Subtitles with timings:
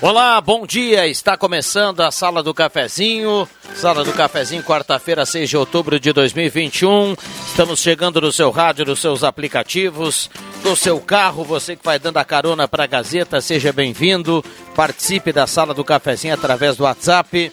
[0.00, 1.08] Olá, bom dia.
[1.08, 3.48] Está começando a Sala do Cafezinho.
[3.74, 7.16] Sala do Cafezinho, quarta-feira, 6 de outubro de 2021.
[7.48, 10.30] Estamos chegando no seu rádio, nos seus aplicativos,
[10.62, 11.42] no seu carro.
[11.42, 14.44] Você que vai dando a carona para a Gazeta, seja bem-vindo.
[14.76, 17.52] Participe da Sala do Cafezinho através do WhatsApp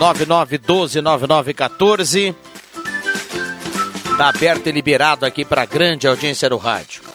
[0.00, 2.34] 99129914.
[4.12, 7.07] Está aberto e liberado aqui para a grande audiência do rádio.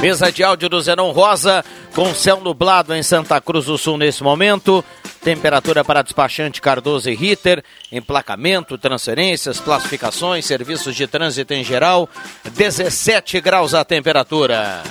[0.00, 4.22] Mesa de áudio do Zenon Rosa, com céu nublado em Santa Cruz do Sul nesse
[4.22, 4.84] momento.
[5.24, 12.08] Temperatura para despachante Cardoso e Ritter, emplacamento, transferências, classificações, serviços de trânsito em geral,
[12.44, 14.84] 17 graus a temperatura.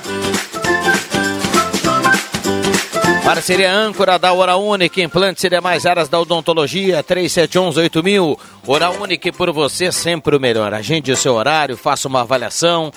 [3.23, 8.37] Parceria âncora da Hora Única, implantes e demais áreas da odontologia, 3711-8000.
[8.65, 10.73] Hora Única por você, sempre o melhor.
[10.73, 12.91] Agende o seu horário, faça uma avaliação.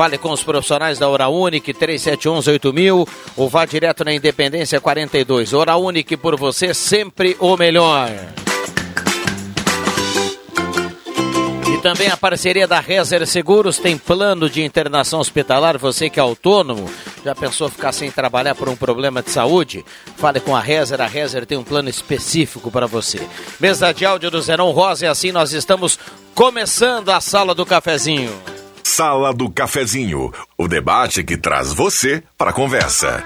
[0.00, 3.06] Fale com os profissionais da Hora Unique 3711-8000
[3.36, 5.52] ou vá direto na Independência 42.
[5.52, 8.08] Hora Unique por você, sempre o melhor.
[11.70, 15.76] E também a parceria da Rezer Seguros tem plano de internação hospitalar.
[15.76, 16.90] Você que é autônomo,
[17.22, 19.84] já pensou ficar sem trabalhar por um problema de saúde?
[20.16, 21.02] Fale com a Rezer.
[21.02, 23.20] A Rezer tem um plano específico para você.
[23.60, 25.98] Mesa de áudio do Zenon Rosa e assim nós estamos
[26.34, 28.32] começando a sala do cafezinho.
[28.90, 33.22] Sala do Cafezinho, o debate que traz você para a conversa.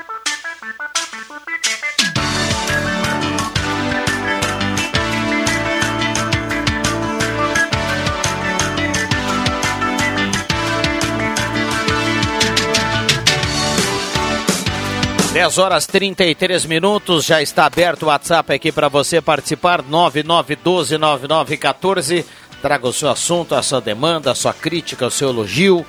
[15.33, 22.25] Dez horas 33 minutos, já está aberto o WhatsApp aqui para você participar, 99129914.
[22.65, 25.85] Traga o seu assunto, a sua demanda, a sua crítica, o seu elogio.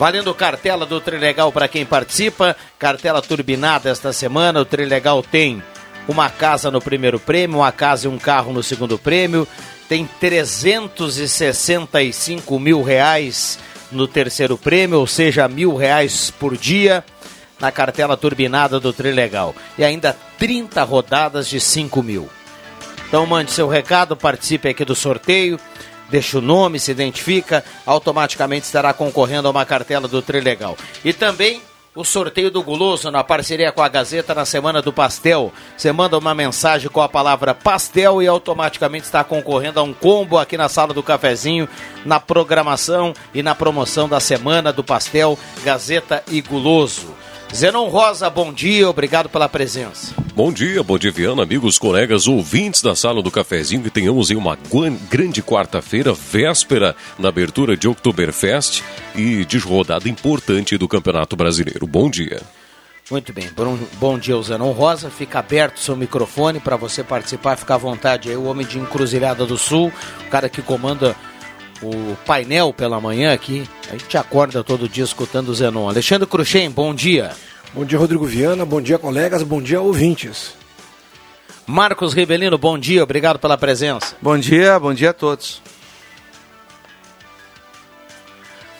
[0.00, 2.56] Valendo cartela do Trilegal para quem participa.
[2.76, 4.60] Cartela turbinada esta semana.
[4.60, 5.62] O Trilegal tem
[6.08, 9.46] uma casa no primeiro prêmio, uma casa e um carro no segundo prêmio.
[9.88, 13.56] Tem 365 mil reais
[13.92, 17.04] no terceiro prêmio, ou seja, mil reais por dia
[17.60, 19.54] na cartela turbinada do Trilegal.
[19.78, 22.28] E ainda 30 rodadas de 5 mil.
[23.06, 25.60] Então mande seu recado, participe aqui do sorteio
[26.08, 30.76] deixa o nome, se identifica, automaticamente estará concorrendo a uma cartela do Trilegal.
[31.04, 31.62] E também
[31.98, 35.52] o sorteio do Guloso na parceria com a Gazeta na Semana do Pastel.
[35.76, 40.38] Você manda uma mensagem com a palavra pastel e automaticamente está concorrendo a um combo
[40.38, 41.68] aqui na sala do cafezinho,
[42.04, 47.16] na programação e na promoção da Semana do Pastel, Gazeta e Guloso.
[47.54, 50.14] Zenon Rosa, bom dia, obrigado pela presença.
[50.34, 54.36] Bom dia, bom dia, Viana, amigos, colegas, ouvintes da sala do cafezinho, que tenhamos em
[54.36, 54.56] uma
[55.10, 58.82] grande quarta-feira, véspera na abertura de Oktoberfest
[59.16, 61.86] e de rodada importante do Campeonato Brasileiro.
[61.86, 62.40] Bom dia.
[63.10, 65.10] Muito bem, bom, bom dia, Zenon Rosa.
[65.10, 68.78] Fica aberto o seu microfone para você participar, ficar à vontade aí, o homem de
[68.78, 69.90] Encruzilhada do Sul,
[70.26, 71.16] o cara que comanda
[71.82, 73.68] o painel pela manhã aqui.
[73.88, 75.88] A gente acorda todo dia escutando o Zenon.
[75.88, 77.32] Alexandre Cruxem, bom dia.
[77.72, 78.64] Bom dia, Rodrigo Viana.
[78.64, 79.42] Bom dia, colegas.
[79.42, 80.54] Bom dia, ouvintes.
[81.66, 83.02] Marcos Ribelino, bom dia.
[83.02, 84.16] Obrigado pela presença.
[84.22, 85.60] Bom dia, bom dia a todos.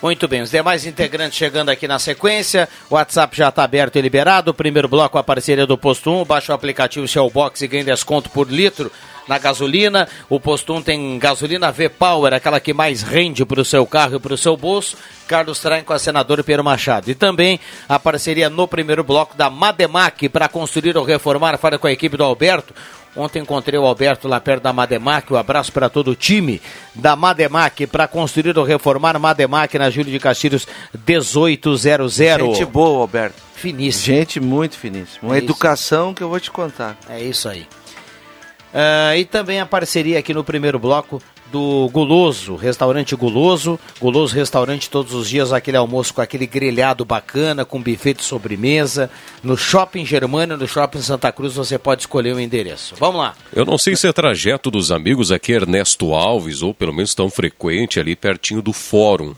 [0.00, 2.68] Muito bem, os demais integrantes chegando aqui na sequência.
[2.88, 4.52] O WhatsApp já está aberto e liberado.
[4.52, 6.24] O primeiro bloco, a parceria do Posto 1.
[6.24, 8.92] Baixa o aplicativo Shellbox e ganha desconto por litro
[9.26, 10.08] na gasolina.
[10.28, 14.20] O Posto 1 tem gasolina V-Power, aquela que mais rende para o seu carro e
[14.20, 14.96] para o seu bolso.
[15.26, 17.10] Carlos Traem com a senadora Pedro Machado.
[17.10, 17.58] E também
[17.88, 21.58] a parceria no primeiro bloco da Mademac para construir ou reformar.
[21.58, 22.72] Fala com a equipe do Alberto.
[23.16, 25.32] Ontem encontrei o Alberto lá perto da Mademac.
[25.32, 26.60] Um abraço para todo o time
[26.94, 29.19] da Mademac para construir ou reformar.
[29.19, 30.66] Mademac na Júlio de Castilhos
[31.06, 32.14] 1800.
[32.56, 33.43] Gente boa, Alberto.
[33.55, 34.05] Finíssimo.
[34.16, 35.20] Gente muito finíssima.
[35.22, 36.96] Uma É educação que eu vou te contar.
[37.08, 37.66] É isso aí.
[38.72, 43.78] Uh, e também a parceria aqui no primeiro bloco do Guloso, restaurante Guloso.
[44.00, 49.10] Guloso Restaurante todos os dias, aquele almoço com aquele grelhado bacana, com buffet de sobremesa.
[49.42, 52.94] No Shopping Germânia, no Shopping Santa Cruz, você pode escolher o endereço.
[52.98, 53.34] Vamos lá.
[53.52, 57.30] Eu não sei se é trajeto dos amigos aqui, Ernesto Alves, ou pelo menos tão
[57.30, 59.34] frequente ali pertinho do fórum.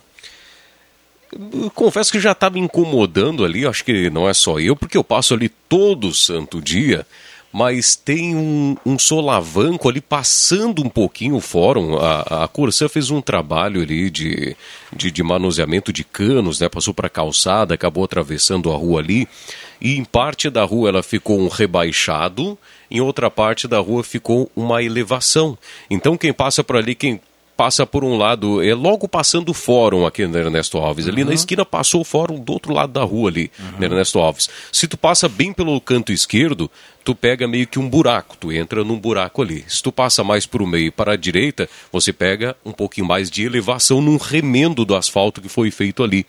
[1.75, 5.05] Confesso que já estava me incomodando ali, acho que não é só eu, porque eu
[5.05, 7.07] passo ali todo santo dia
[7.53, 11.97] mas tem um, um, solavanco ali passando um pouquinho o fórum.
[11.97, 14.57] A, a Corsã fez um trabalho ali de,
[14.95, 16.69] de, de manuseamento de canos, né?
[16.69, 19.29] Passou para a calçada, acabou atravessando a rua ali.
[19.81, 22.57] E em parte da rua ela ficou um rebaixado,
[22.91, 25.59] em outra parte da rua ficou uma elevação.
[25.91, 27.21] Então quem passa por ali, quem
[27.61, 31.07] passa por um lado, é logo passando o fórum aqui no Ernesto Alves.
[31.07, 31.29] Ali uhum.
[31.29, 33.85] na esquina passou o fórum do outro lado da rua ali, uhum.
[33.85, 34.49] Ernesto Alves.
[34.73, 36.71] Se tu passa bem pelo canto esquerdo,
[37.05, 39.63] tu pega meio que um buraco, tu entra num buraco ali.
[39.69, 43.07] Se tu passa mais para o meio e para a direita, você pega um pouquinho
[43.07, 46.25] mais de elevação num remendo do asfalto que foi feito ali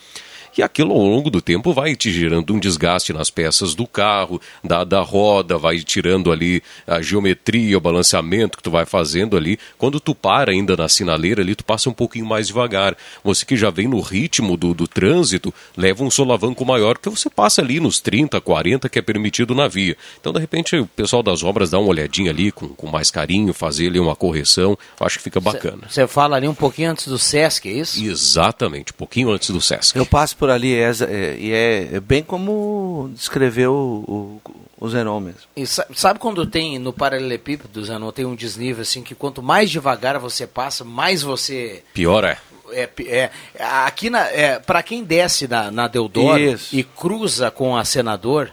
[0.57, 4.41] e aquilo ao longo do tempo vai te gerando um desgaste nas peças do carro,
[4.63, 9.57] da, da roda, vai tirando ali a geometria, o balanceamento que tu vai fazendo ali.
[9.77, 12.95] Quando tu para ainda na sinaleira ali, tu passa um pouquinho mais devagar.
[13.23, 17.29] Você que já vem no ritmo do, do trânsito, leva um solavanco maior, porque você
[17.29, 19.95] passa ali nos 30, 40 que é permitido na via.
[20.19, 23.53] Então, de repente, o pessoal das obras dá uma olhadinha ali com, com mais carinho,
[23.53, 25.87] fazer ali uma correção, acho que fica bacana.
[25.89, 28.03] Você fala ali um pouquinho antes do Sesc, é isso?
[28.03, 29.95] Exatamente, um pouquinho antes do Sesc.
[29.97, 34.89] Eu passo por ali é, é, e é, é, bem como descreveu o, o, o
[34.89, 35.41] Zenon mesmo.
[35.55, 39.69] E sabe quando tem no paralelepípedo do Zenon tem um desnível assim que quanto mais
[39.69, 42.39] devagar você passa, mais você pior é.
[42.71, 43.29] É, é,
[43.59, 46.75] aqui na, é, para quem desce na, na Deodoro Isso.
[46.75, 48.51] e cruza com a Senador,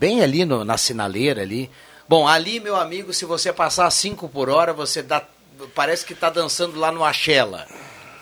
[0.00, 1.70] bem ali no, na sinaleira ali.
[2.08, 5.22] Bom, ali, meu amigo, se você passar 5 por hora, você dá.
[5.76, 7.68] Parece que está dançando lá no Axela.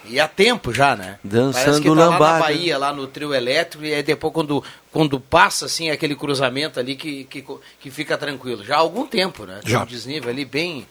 [0.08, 1.18] E há tempo já, né?
[1.22, 2.24] Dançando Parece que tá lambada.
[2.24, 6.14] lá na Bahia, lá no trio elétrico, e aí depois quando, quando passa assim aquele
[6.16, 7.44] cruzamento ali que, que,
[7.80, 8.64] que fica tranquilo.
[8.64, 9.60] Já há algum tempo, né?
[9.64, 9.82] Já.
[9.82, 10.86] um desnível ali bem,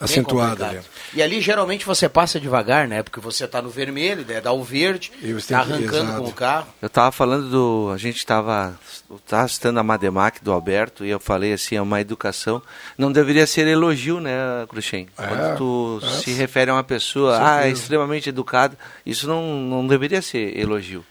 [0.00, 0.80] acentuado ali.
[1.12, 3.02] E ali geralmente você passa devagar, né?
[3.02, 4.40] Porque você está no vermelho, né?
[4.40, 6.68] dá o verde, está arrancando com o carro.
[6.80, 7.90] Eu estava falando do.
[7.92, 8.78] A gente estava
[9.26, 12.62] tá citando a Mademac do Alberto e eu falei assim, é uma educação.
[12.96, 14.32] Não deveria ser elogio, né,
[14.68, 15.08] Cruxem?
[15.18, 16.08] É, Quando tu é.
[16.20, 21.04] se refere a uma pessoa, ah, é extremamente educada, isso não, não deveria ser elogio.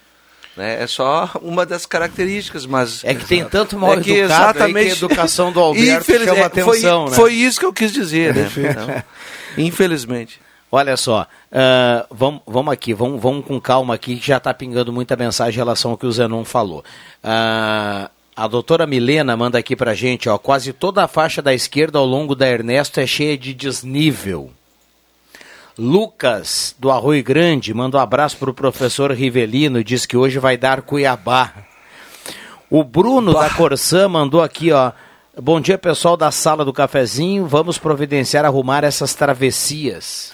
[0.60, 0.84] Né?
[0.84, 3.02] É só uma das características, mas...
[3.06, 4.86] É que tem tanto mal é que educado exatamente...
[4.88, 6.28] que a educação do Alberto Infeliz...
[6.28, 7.16] chama atenção, foi, né?
[7.16, 8.52] Foi isso que eu quis dizer, né?
[8.58, 9.04] Então,
[9.58, 10.42] infelizmente.
[10.70, 14.92] Olha só, uh, vamos, vamos aqui, vamos, vamos com calma aqui, que já está pingando
[14.92, 16.84] muita mensagem em relação ao que o Zenon falou.
[17.24, 21.98] Uh, a doutora Milena manda aqui pra gente, ó, quase toda a faixa da esquerda
[21.98, 24.52] ao longo da Ernesto é cheia de desnível.
[25.80, 30.58] Lucas, do Arroio Grande, manda um abraço para o professor Rivelino, diz que hoje vai
[30.58, 31.54] dar Cuiabá.
[32.70, 33.48] O Bruno bah.
[33.48, 34.92] da Corsã mandou aqui, ó.
[35.42, 37.48] Bom dia, pessoal da sala do cafezinho.
[37.48, 40.34] Vamos providenciar arrumar essas travessias.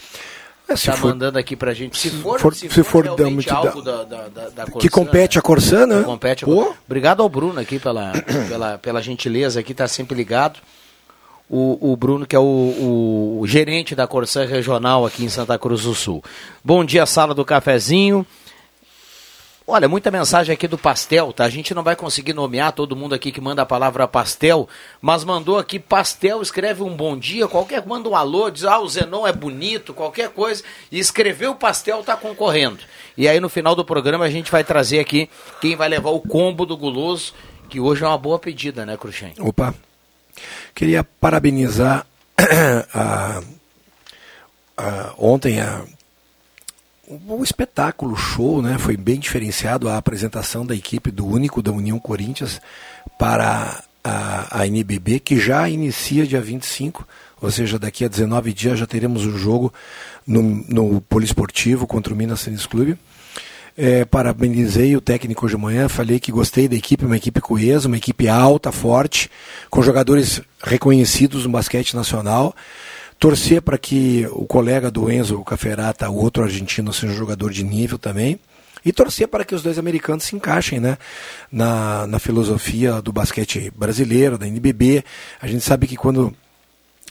[0.68, 1.96] É, se tá for, mandando aqui pra gente.
[1.96, 4.90] Se for, for se, se for, for realmente algo da, da, da, da Corsã, Que
[4.90, 6.02] compete a Corsã, né?
[6.02, 6.48] compete a...
[6.88, 8.14] Obrigado ao Bruno aqui pela,
[8.50, 10.60] pela, pela gentileza aqui, tá sempre ligado
[11.50, 15.84] o, o Bruno, que é o, o, gerente da Corsã Regional aqui em Santa Cruz
[15.84, 16.24] do Sul.
[16.64, 18.26] Bom dia, sala do cafezinho.
[19.68, 21.44] Olha, muita mensagem aqui do pastel, tá?
[21.44, 24.70] A gente não vai conseguir nomear todo mundo aqui que manda a palavra pastel,
[25.02, 28.88] mas mandou aqui pastel, escreve um bom dia, qualquer manda um alô, diz ah, o
[28.88, 32.78] Zenon é bonito, qualquer coisa, e escreveu pastel tá concorrendo.
[33.18, 35.28] E aí no final do programa a gente vai trazer aqui
[35.60, 37.34] quem vai levar o combo do guloso,
[37.68, 39.34] que hoje é uma boa pedida, né, Cruxem?
[39.40, 39.74] Opa,
[40.74, 42.06] Queria parabenizar
[42.94, 43.42] a,
[44.78, 45.84] a, ontem a,
[47.08, 52.00] o espetáculo, show, né, foi bem diferenciado a apresentação da equipe do Único da União
[52.00, 52.60] Corinthians
[53.18, 57.08] para a, a NBB, que já inicia dia 25,
[57.42, 59.74] ou seja, daqui a 19 dias já teremos o um jogo
[60.26, 62.98] no, no Poliesportivo contra o Minas Tênis Clube.
[63.78, 67.98] É, parabenizei o técnico de manhã, falei que gostei da equipe, uma equipe coesa, uma
[67.98, 69.30] equipe alta, forte,
[69.70, 72.56] com jogadores reconhecidos no basquete nacional.
[73.20, 77.64] Torcer para que o colega do Enzo Caferata, o outro argentino, seja um jogador de
[77.64, 78.40] nível também.
[78.86, 80.98] E torcer para que os dois americanos se encaixem né,
[81.52, 85.04] na, na filosofia do basquete brasileiro, da NBB.
[85.42, 86.34] A gente sabe que quando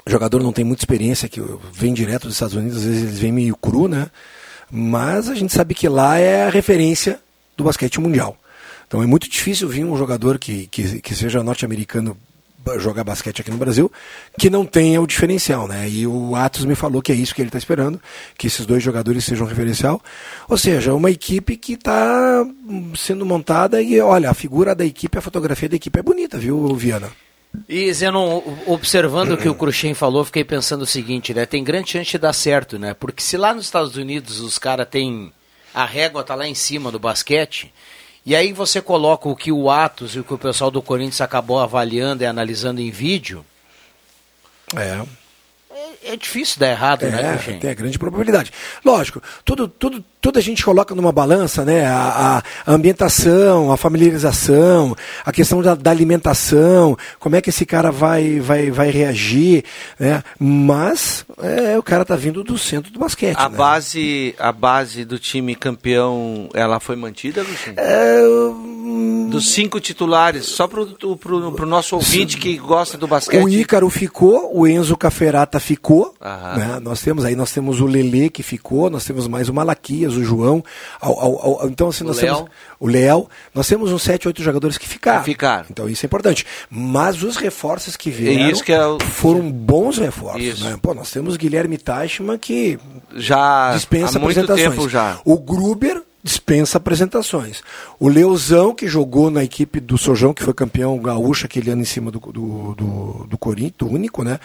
[0.06, 1.42] o jogador não tem muita experiência, que
[1.72, 4.08] vem direto dos Estados Unidos, às vezes eles vêm meio cru, né?
[4.70, 7.20] Mas a gente sabe que lá é a referência
[7.56, 8.36] do basquete mundial.
[8.86, 12.16] Então é muito difícil vir um jogador que, que, que seja norte-americano
[12.78, 13.92] jogar basquete aqui no Brasil,
[14.38, 15.88] que não tenha o diferencial, né?
[15.88, 18.00] E o Atos me falou que é isso que ele está esperando,
[18.38, 20.00] que esses dois jogadores sejam referencial.
[20.48, 22.44] Ou seja, uma equipe que está
[22.96, 26.74] sendo montada e, olha, a figura da equipe, a fotografia da equipe é bonita, viu,
[26.74, 27.10] Viana?
[27.68, 31.46] E Zenon, observando o que o Cruxem falou, fiquei pensando o seguinte, né?
[31.46, 32.94] Tem grande chance de dar certo, né?
[32.94, 35.32] Porque se lá nos Estados Unidos os caras têm.
[35.72, 37.72] A régua tá lá em cima do basquete,
[38.24, 41.20] e aí você coloca o que o Atos e o que o pessoal do Corinthians
[41.20, 43.44] acabou avaliando e analisando em vídeo.
[44.76, 45.04] É.
[46.04, 47.58] É, difícil dar errado, é, né, Cruxem?
[47.58, 48.52] Tem a grande probabilidade.
[48.84, 51.86] Lógico, tudo, tudo, tudo a gente coloca numa balança, né?
[51.86, 57.90] A, a ambientação, a familiarização, a questão da, da, alimentação, como é que esse cara
[57.90, 59.64] vai, vai, vai reagir,
[59.98, 60.22] né?
[60.38, 63.36] Mas é, o cara tá vindo do centro do basquete.
[63.38, 63.56] A né?
[63.56, 67.78] base, a base do time campeão, ela foi mantida, Luciano?
[67.78, 68.20] É,
[69.30, 73.42] Dos cinco titulares, só pro, pro, pro nosso ouvinte que gosta do basquete.
[73.42, 75.93] O Ícaro ficou, o Enzo Caferata ficou,
[76.56, 76.78] né?
[76.82, 80.24] Nós temos aí, nós temos o Lele que ficou, nós temos mais o Malaquias, o
[80.24, 80.62] João.
[81.00, 82.48] Ao, ao, ao, então, assim, nós O temos Léo.
[82.80, 83.28] o Léo.
[83.54, 85.20] Nós temos uns 7, 8 jogadores que ficaram.
[85.20, 85.66] Que ficaram.
[85.70, 86.46] Então isso é importante.
[86.70, 90.60] Mas os reforços que vieram isso que é o- foram bons reforços.
[90.62, 90.78] Né?
[90.80, 92.78] Pô, nós temos Guilherme Teichmann que
[93.14, 94.70] Já dispensa há muito apresentações.
[94.76, 95.18] tempo já.
[95.24, 97.62] O Gruber dispensa apresentações.
[98.00, 101.84] O Leozão, que jogou na equipe do Sojão, que foi campeão gaúcho aquele ano em
[101.84, 104.40] cima do, do, do, do Corinthians, único, né?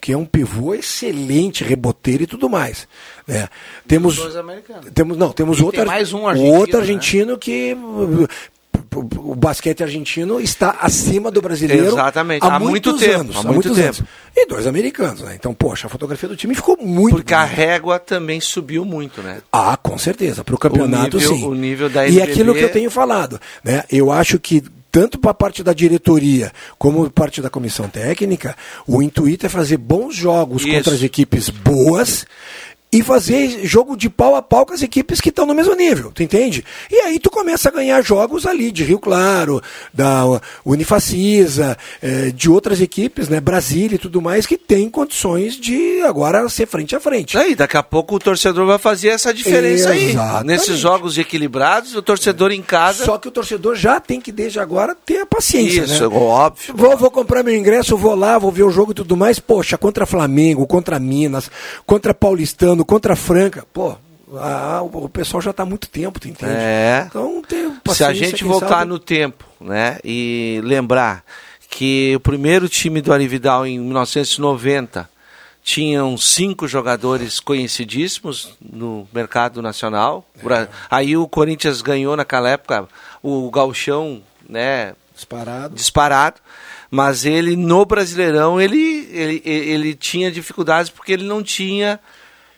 [0.00, 2.86] Que é um pivô excelente, reboteiro e tudo mais.
[3.26, 3.48] Né?
[3.84, 4.86] Temos, dois americanos.
[4.94, 6.80] temos, não, temos E outro, tem mais um argentino, outro né?
[6.82, 8.28] argentino que uh,
[8.98, 12.44] o basquete argentino está acima do brasileiro Exatamente.
[12.44, 13.98] há, Há muito muitos tempo, anos, há há, muito muitos tempo.
[13.98, 14.02] anos.
[14.36, 15.34] E dois americanos, né?
[15.38, 17.56] Então, poxa, a fotografia do time ficou muito Porque a bonita.
[17.56, 19.38] régua também subiu muito, né?
[19.52, 20.42] Ah, com certeza.
[20.44, 21.46] Para o campeonato, nível- sim.
[21.46, 23.84] o nível da E NBB aquilo que eu tenho falado, né?
[23.90, 29.02] Eu acho que tanto para a parte da diretoria como parte da comissão técnica, o
[29.02, 30.72] intuito é fazer bons jogos Isso.
[30.72, 32.24] contra as equipes boas
[32.94, 36.12] e fazer jogo de pau a pau com as equipes que estão no mesmo nível,
[36.14, 36.64] tu entende?
[36.88, 39.60] E aí tu começa a ganhar jogos ali de Rio Claro,
[39.92, 40.22] da
[40.64, 46.48] Unifacisa, eh, de outras equipes, né, Brasília e tudo mais, que tem condições de agora
[46.48, 47.36] ser frente a frente.
[47.36, 50.10] Aí, daqui a pouco o torcedor vai fazer essa diferença aí.
[50.10, 50.46] Exatamente.
[50.46, 53.04] Nesses jogos equilibrados, o torcedor em casa.
[53.04, 55.82] Só que o torcedor já tem que, desde agora, ter a paciência.
[55.82, 56.16] Isso, né?
[56.16, 56.74] óbvio.
[56.76, 59.40] Vou, vou comprar meu ingresso, vou lá, vou ver o jogo e tudo mais.
[59.40, 61.50] Poxa, contra Flamengo, contra Minas,
[61.84, 63.66] contra Paulistano, contra Franca.
[63.72, 63.96] Pô,
[64.36, 66.52] ah, o pessoal já está há muito tempo, tu entende?
[66.54, 67.04] É.
[67.08, 71.24] Então, tem Se a gente voltar sabe- no tempo, né, e lembrar
[71.70, 75.08] que o primeiro time do Arividal em 1990
[75.62, 80.24] tinham cinco jogadores conhecidíssimos no mercado nacional.
[80.38, 80.68] É.
[80.90, 82.86] Aí o Corinthians ganhou naquela época
[83.22, 85.74] o gauchão, né, Disparado.
[85.74, 86.36] disparado,
[86.90, 91.98] mas ele no Brasileirão ele, ele, ele tinha dificuldades porque ele não tinha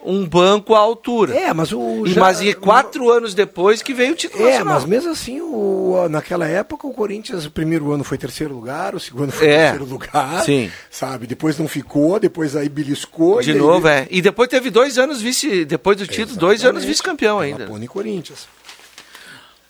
[0.06, 1.34] um banco à altura.
[1.34, 2.06] É, mas o.
[2.06, 4.75] E- já- mas e quatro anos depois que veio o título É, nacional.
[4.75, 9.00] mas mesmo assim, o, naquela época, o Corinthians, o primeiro ano foi terceiro lugar, o
[9.00, 10.42] segundo foi É, terceiro lugar.
[10.44, 10.70] sim.
[10.90, 11.26] Sabe?
[11.26, 13.40] Depois não ficou, depois aí beliscou.
[13.42, 14.06] De e aí- novo, é.
[14.10, 16.86] E depois teve dois anos vice, depois do título, dois anos Exatamente.
[16.86, 17.64] vice-campeão ainda.
[17.64, 18.46] Lapone e Corinthians.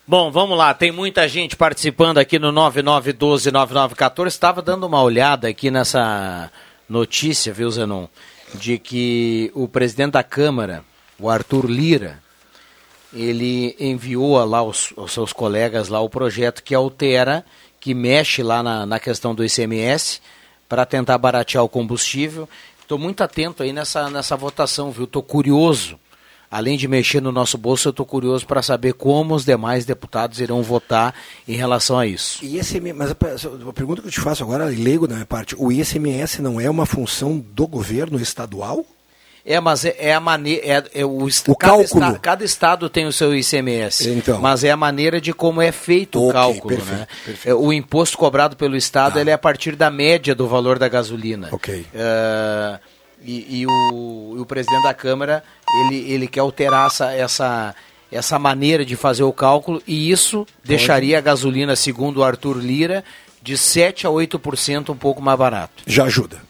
[0.09, 4.27] Bom, vamos lá, tem muita gente participando aqui no 9912-9914.
[4.27, 6.49] Estava dando uma olhada aqui nessa
[6.87, 8.07] notícia, viu, Zenon?
[8.55, 10.83] De que o presidente da Câmara,
[11.19, 12.21] o Arthur Lira,
[13.13, 17.45] ele enviou lá aos, seus colegas lá o projeto que altera,
[17.79, 20.21] que mexe lá na, na questão do ICMS
[20.67, 22.47] para tentar baratear o combustível.
[22.81, 25.05] Estou muito atento aí nessa, nessa votação, viu?
[25.05, 25.99] Estou curioso.
[26.49, 30.39] Além de mexer no nosso bolso, eu estou curioso para saber como os demais deputados
[30.39, 31.13] irão votar
[31.47, 32.39] em relação a isso.
[32.43, 33.15] E ICMS, mas a,
[33.73, 36.85] pergunta que eu te faço agora, leigo da minha parte, o ICMS não é uma
[36.85, 38.85] função do governo estadual?
[39.49, 40.61] É, mas é, é a maneira.
[40.93, 42.19] É, é o, O cada, cálculo.
[42.19, 44.09] cada estado tem o seu ICMS.
[44.09, 44.41] Então.
[44.41, 46.75] Mas é a maneira de como é feito o Ok, cálculo.
[46.75, 47.07] perfeito, né?
[47.25, 47.47] perfeito.
[47.49, 50.89] É, O imposto cobrado pelo estado ele é a partir da média do valor da
[50.89, 51.47] gasolina.
[51.53, 51.85] Ok.
[51.93, 52.79] É,
[53.23, 55.43] e, e o, e o presidente da Câmara
[55.85, 57.75] ele, ele quer alterar essa, essa,
[58.11, 63.03] essa maneira de fazer o cálculo e isso deixaria a gasolina, segundo o Arthur Lira,
[63.41, 65.83] de 7 a 8% um pouco mais barato.
[65.85, 66.41] Já ajuda.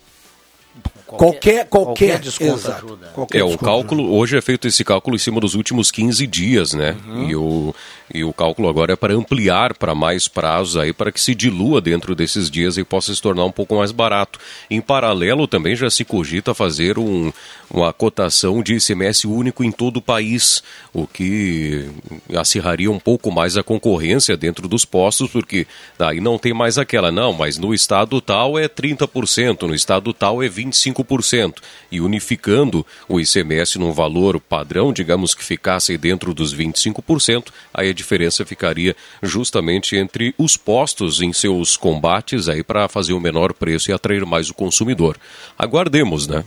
[1.05, 2.85] Qualquer, qualquer, desconto exato.
[2.85, 3.07] ajuda.
[3.13, 6.27] Qualquer É, o desconto cálculo, hoje é feito esse cálculo em cima dos últimos 15
[6.27, 6.97] dias, né?
[7.29, 7.73] E, o,
[8.13, 11.81] e o cálculo agora é para ampliar para mais prazos aí, para que se dilua
[11.81, 14.39] dentro desses dias e possa se tornar um pouco mais barato.
[14.69, 17.31] Em paralelo, também já se cogita fazer um,
[17.69, 21.89] uma cotação de ICMS único em todo o país, o que
[22.35, 27.11] acirraria um pouco mais a concorrência dentro dos postos, porque daí não tem mais aquela,
[27.11, 31.55] não, mas no estado tal é 30%, no estado tal é 25%,
[31.91, 37.93] e unificando o ICMS num valor padrão, digamos que ficasse dentro dos 25%, aí a
[37.97, 43.91] diferença ficaria justamente entre os postos em seus combates aí para fazer o menor preço
[43.91, 45.17] e atrair mais o consumidor.
[45.57, 46.45] Aguardemos, né?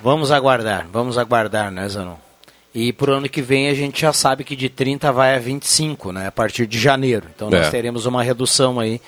[0.00, 2.16] Vamos aguardar, vamos aguardar, né, Zanon?
[2.74, 5.38] E para o ano que vem a gente já sabe que de 30 vai a
[5.38, 6.26] 25, né?
[6.26, 7.26] A partir de janeiro.
[7.34, 7.70] Então nós é.
[7.70, 9.00] teremos uma redução aí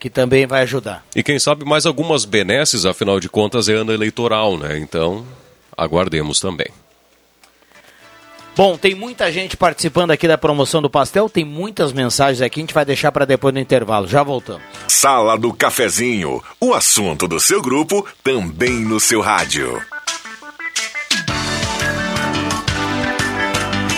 [0.00, 1.04] que também vai ajudar.
[1.14, 4.78] E quem sabe mais algumas benesses, afinal de contas é ano eleitoral, né?
[4.78, 5.24] Então
[5.76, 6.68] aguardemos também.
[8.54, 12.62] Bom, tem muita gente participando aqui da promoção do pastel, tem muitas mensagens aqui, a
[12.62, 14.06] gente vai deixar para depois no intervalo.
[14.06, 14.62] Já voltamos.
[14.88, 19.80] Sala do Cafezinho, o assunto do seu grupo também no seu rádio.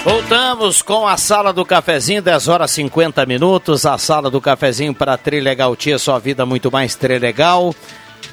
[0.04, 3.87] Voltamos com a sala do cafezinho, 10 horas 50 minutos.
[3.87, 7.75] A sala do cafezinho para Trilegal Tia, sua vida muito mais Trilegal.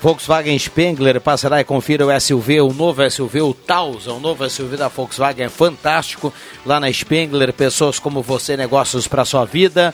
[0.02, 4.76] Volkswagen Spengler, passará e confira o SUV, o novo SUV, o Taos, o novo SUV
[4.76, 6.34] da Volkswagen, é fantástico.
[6.66, 9.94] Lá na Spengler, pessoas como você, negócios para sua vida.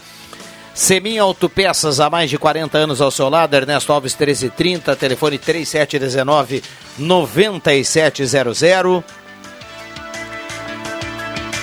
[0.74, 6.64] Semin Autopeças, há mais de 40 anos ao seu lado, Ernesto Alves 1330, telefone 3719
[6.98, 8.62] 9700.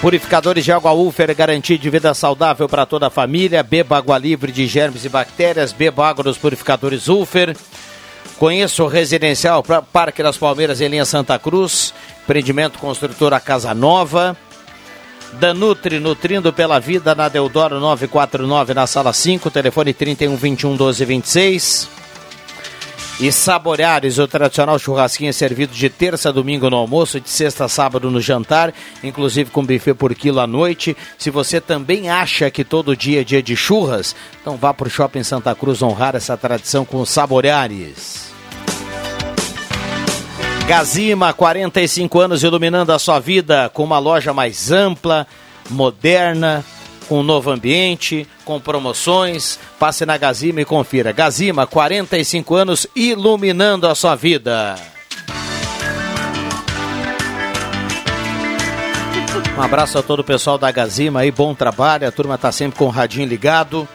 [0.02, 3.62] Purificadores de água Ufer, garantia de vida saudável para toda a família.
[3.62, 5.72] Beba água livre de germes e bactérias.
[5.72, 7.56] Beba água dos purificadores Ufer.
[8.38, 9.62] Conheça o residencial
[9.92, 11.94] Parque das Palmeiras em linha Santa Cruz.
[12.24, 14.36] Empreendimento construtora Casa Nova.
[15.34, 22.03] Danutri, nutrindo pela vida na Deodoro 949 na sala 5, telefone 31 21 12 26.
[23.21, 27.66] E Saboreares, o tradicional churrasquinho é servido de terça a domingo no almoço, de sexta
[27.66, 30.97] a sábado no jantar, inclusive com buffet por quilo à noite.
[31.16, 34.90] Se você também acha que todo dia é dia de churras, então vá para o
[34.90, 38.35] Shopping Santa Cruz honrar essa tradição com Saboreares.
[40.66, 45.25] Gazima, 45 anos iluminando a sua vida com uma loja mais ampla,
[45.71, 46.65] moderna,
[47.08, 49.58] com um novo ambiente, com promoções.
[49.78, 51.12] Passe na Gazima e confira.
[51.12, 54.76] Gazima, 45 anos iluminando a sua vida.
[59.56, 62.08] Um abraço a todo o pessoal da Gazima aí, bom trabalho.
[62.08, 63.88] A turma está sempre com o radinho ligado.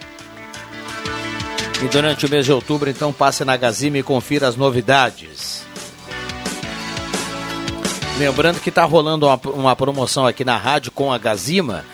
[1.82, 5.66] E durante o mês de outubro, então, passe na Gazima e confira as novidades.
[8.18, 11.86] Lembrando que está rolando uma, uma promoção aqui na rádio com a Gazima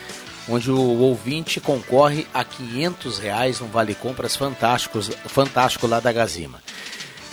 [0.47, 6.59] onde o ouvinte concorre a 500 reais um vale compras fantásticos, fantástico lá da Gazima.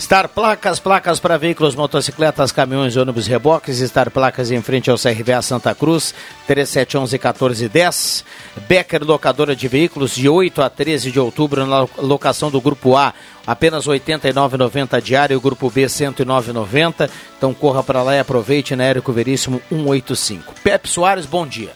[0.03, 3.79] Star Placas, placas para veículos, motocicletas, caminhões, ônibus, reboques.
[3.79, 6.13] Star Placas em frente ao CRVA Santa Cruz,
[6.49, 8.25] 3711-1410.
[8.67, 13.15] Becker, locadora de veículos, de 8 a 13 de outubro, na locação do Grupo A,
[13.47, 17.09] apenas R$ 89,90 diário, o Grupo B, R$ 109,90.
[17.39, 20.55] Então corra para lá e aproveite na Érico Veríssimo 185.
[20.65, 21.71] Pepe Soares, bom dia.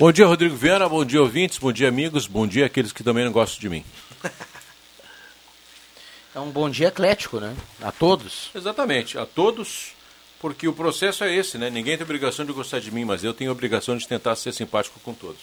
[0.00, 0.88] Bom dia, Rodrigo Viana.
[0.88, 1.58] Bom dia, ouvintes.
[1.58, 2.26] Bom dia, amigos.
[2.26, 3.84] Bom dia, aqueles que também não gostam de mim.
[6.32, 7.56] É um bom dia eclético, né?
[7.82, 8.50] A todos.
[8.54, 9.88] Exatamente, a todos,
[10.40, 11.68] porque o processo é esse, né?
[11.68, 15.00] Ninguém tem obrigação de gostar de mim, mas eu tenho obrigação de tentar ser simpático
[15.00, 15.40] com todos.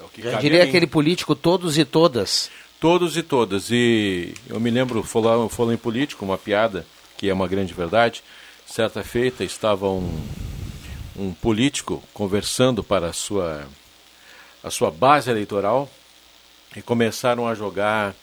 [0.00, 2.50] É o que Já diria aquele político todos e todas.
[2.80, 3.70] Todos e todas.
[3.70, 6.86] E eu me lembro, falando, em político, uma piada,
[7.18, 8.24] que é uma grande verdade.
[8.64, 10.47] Certa feita estava um
[11.18, 13.66] um político conversando para a sua,
[14.62, 15.90] a sua base eleitoral
[16.76, 18.14] e começaram a jogar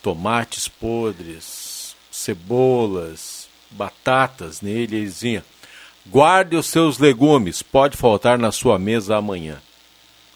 [0.00, 4.98] tomates podres, cebolas, batatas nele.
[4.98, 5.44] E dizia:
[6.06, 9.60] guarde os seus legumes, pode faltar na sua mesa amanhã.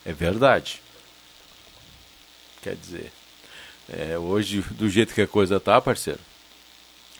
[0.04, 0.82] É verdade.
[2.60, 3.12] Quer dizer,
[3.88, 6.20] é, hoje, do jeito que a coisa tá, parceiro,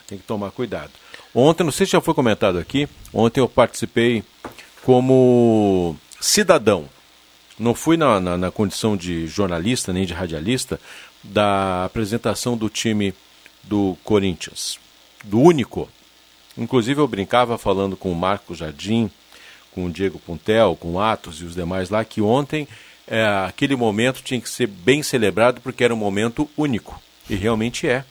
[0.06, 0.90] tem que tomar cuidado.
[1.34, 4.24] Ontem, não sei se já foi comentado aqui, ontem eu participei
[4.84, 6.86] como cidadão.
[7.58, 10.78] Não fui na, na, na, condição de jornalista nem de radialista
[11.22, 13.14] da apresentação do time
[13.62, 14.78] do Corinthians,
[15.24, 15.88] do único.
[16.56, 19.10] Inclusive eu brincava falando com o Marco Jardim,
[19.72, 22.68] com o Diego Puntel, com o Atos e os demais lá, que ontem
[23.06, 27.00] é, aquele momento tinha que ser bem celebrado porque era um momento único.
[27.30, 28.04] E realmente é.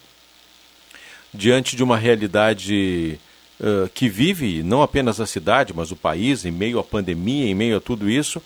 [1.31, 3.19] Diante de uma realidade
[3.59, 7.55] uh, que vive não apenas a cidade, mas o país, em meio à pandemia, em
[7.55, 8.41] meio a tudo isso,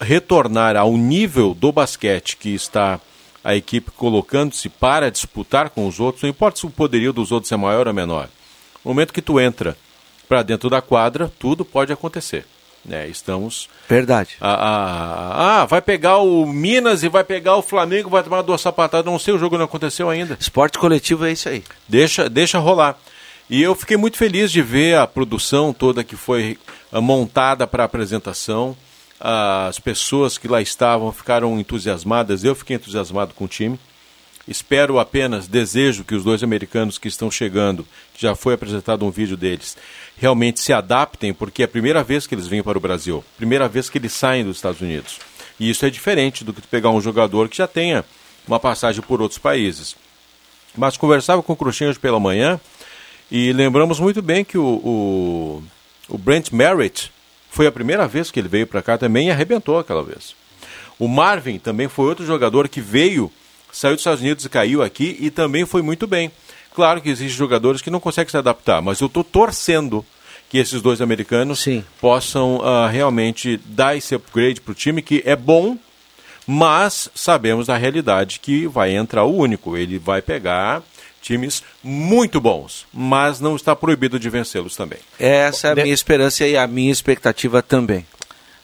[0.00, 3.00] retornar ao nível do basquete que está
[3.44, 7.52] a equipe colocando-se para disputar com os outros, não importa se o poderio dos outros
[7.52, 8.28] é maior ou menor.
[8.84, 9.76] No momento que tu entra
[10.28, 12.44] para dentro da quadra, tudo pode acontecer.
[12.84, 13.08] Né?
[13.08, 13.68] Estamos.
[13.88, 14.36] Verdade.
[14.40, 19.10] Ah, vai pegar o Minas e vai pegar o Flamengo, vai tomar duas sapatadas.
[19.10, 20.36] Não sei, o jogo não aconteceu ainda.
[20.40, 21.62] Esporte coletivo é isso aí.
[21.88, 22.98] Deixa, deixa rolar.
[23.50, 26.58] E eu fiquei muito feliz de ver a produção toda que foi
[26.92, 28.76] ah, montada para a apresentação.
[29.18, 33.80] As pessoas que lá estavam ficaram entusiasmadas, eu fiquei entusiasmado com o time.
[34.46, 39.10] Espero apenas, desejo que os dois americanos que estão chegando, que já foi apresentado um
[39.10, 39.76] vídeo deles,
[40.16, 43.68] realmente se adaptem, porque é a primeira vez que eles vêm para o Brasil, primeira
[43.68, 45.18] vez que eles saem dos Estados Unidos.
[45.60, 48.04] E isso é diferente do que pegar um jogador que já tenha
[48.46, 49.94] uma passagem por outros países.
[50.76, 52.58] Mas conversava com o Cruxinho hoje pela manhã
[53.30, 55.62] e lembramos muito bem que o, o,
[56.08, 57.12] o Brent Merritt
[57.50, 60.34] foi a primeira vez que ele veio para cá também e arrebentou aquela vez.
[60.98, 63.30] O Marvin também foi outro jogador que veio,
[63.70, 66.30] saiu dos Estados Unidos e caiu aqui e também foi muito bem.
[66.74, 70.04] Claro que existem jogadores que não conseguem se adaptar, mas eu estou torcendo
[70.48, 71.84] que esses dois americanos Sim.
[72.00, 75.76] possam uh, realmente dar esse upgrade para o time, que é bom,
[76.46, 79.76] mas sabemos da realidade que vai entrar o único.
[79.76, 80.82] Ele vai pegar
[81.20, 84.98] times muito bons, mas não está proibido de vencê-los também.
[85.18, 88.06] Essa é a minha esperança e a minha expectativa também.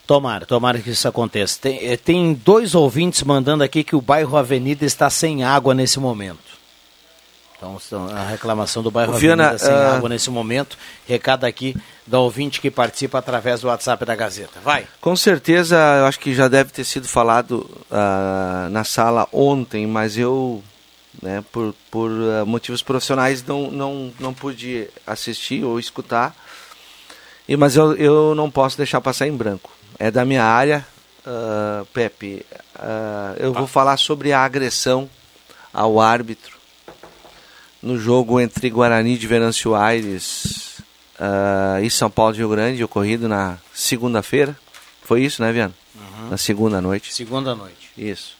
[0.06, 1.58] Tomara, tomara que isso aconteça.
[1.60, 5.98] Tem, eh, tem dois ouvintes mandando aqui que o bairro Avenida está sem água nesse
[5.98, 6.54] momento.
[7.56, 9.94] Então, a reclamação do bairro Viana, Avenida sem uh...
[9.94, 10.76] água nesse momento.
[11.08, 11.74] Recado aqui
[12.06, 14.60] da ouvinte que participa através do WhatsApp da Gazeta.
[14.62, 14.86] Vai.
[15.00, 20.18] Com certeza, eu acho que já deve ter sido falado uh, na sala ontem, mas
[20.18, 20.62] eu,
[21.24, 26.36] né, por, por uh, motivos profissionais, não, não, não pude assistir ou escutar.
[27.48, 29.72] E, mas eu, eu não posso deixar passar em branco.
[29.98, 30.86] É da minha área,
[31.92, 32.44] Pepe.
[33.38, 35.08] eu vou falar sobre a agressão
[35.72, 36.54] ao árbitro
[37.84, 40.78] no jogo entre Guarani de Venâncio Aires
[41.20, 44.56] uh, e São Paulo de Rio Grande, ocorrido na segunda-feira.
[45.02, 45.74] Foi isso, né, Viana?
[45.94, 46.30] Uhum.
[46.30, 47.14] Na segunda noite.
[47.14, 47.90] Segunda noite.
[47.96, 48.36] Isso.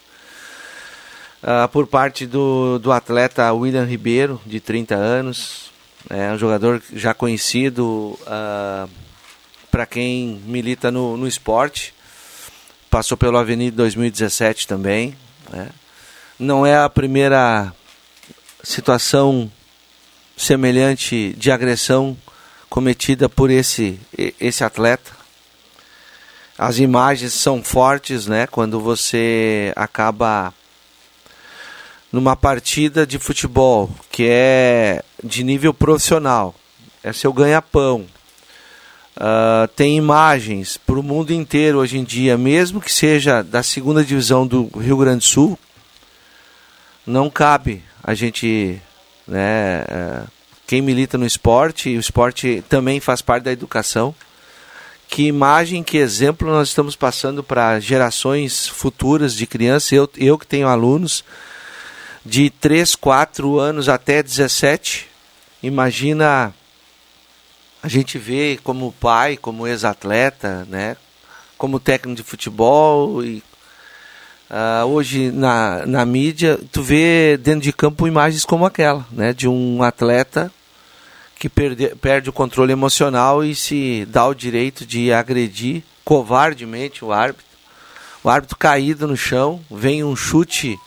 [1.44, 5.70] Uh, por parte do, do atleta William Ribeiro, de 30 anos,
[6.08, 8.88] é um jogador já conhecido uh, ah,
[9.70, 11.92] para quem milita no, no esporte.
[12.88, 15.14] Passou pelo Avenida 2017 também.
[15.50, 15.68] Né?
[16.38, 17.70] Não é a primeira
[18.62, 19.52] situação
[20.38, 22.16] semelhante de agressão
[22.70, 24.00] cometida por esse,
[24.40, 25.12] esse atleta.
[26.56, 28.46] As imagens são fortes, né?
[28.46, 30.54] Quando você acaba
[32.14, 36.54] numa partida de futebol que é de nível profissional,
[37.02, 38.06] é seu ganha-pão.
[39.16, 44.04] Uh, tem imagens para o mundo inteiro hoje em dia, mesmo que seja da segunda
[44.04, 45.58] divisão do Rio Grande do Sul,
[47.04, 48.80] não cabe a gente,
[49.26, 50.22] né, é,
[50.68, 54.14] quem milita no esporte, o esporte também faz parte da educação.
[55.08, 59.90] Que imagem, que exemplo nós estamos passando para gerações futuras de crianças.
[59.90, 61.24] Eu, eu que tenho alunos
[62.24, 65.08] de 3, 4 anos até 17.
[65.62, 66.54] Imagina
[67.82, 70.96] a gente vê como pai, como ex-atleta, né?
[71.58, 73.42] como técnico de futebol e
[74.44, 79.32] Uh, hoje na, na mídia, tu vê dentro de campo imagens como aquela, né?
[79.32, 80.52] De um atleta
[81.38, 87.10] que perde, perde o controle emocional e se dá o direito de agredir covardemente o
[87.10, 87.46] árbitro.
[88.22, 90.78] O árbitro caído no chão, vem um chute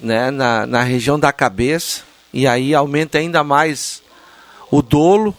[0.00, 4.02] né, na, na região da cabeça e aí aumenta ainda mais
[4.70, 5.36] o dolo.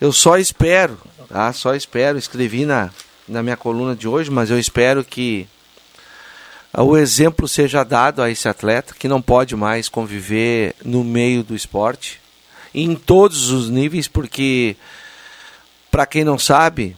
[0.00, 1.52] Eu só espero, tá?
[1.52, 2.90] Só espero, escrevi na,
[3.28, 5.48] na minha coluna de hoje, mas eu espero que
[6.76, 11.54] o exemplo seja dado a esse atleta que não pode mais conviver no meio do
[11.54, 12.20] esporte,
[12.74, 14.76] em todos os níveis, porque,
[15.90, 16.96] para quem não sabe,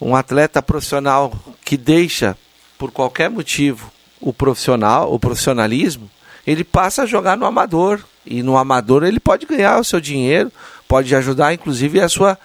[0.00, 2.36] um atleta profissional que deixa,
[2.78, 3.90] por qualquer motivo,
[4.24, 6.10] o profissional, o profissionalismo,
[6.46, 8.00] ele passa a jogar no amador.
[8.24, 10.50] E no amador ele pode ganhar o seu dinheiro,
[10.88, 12.38] pode ajudar, inclusive, a sua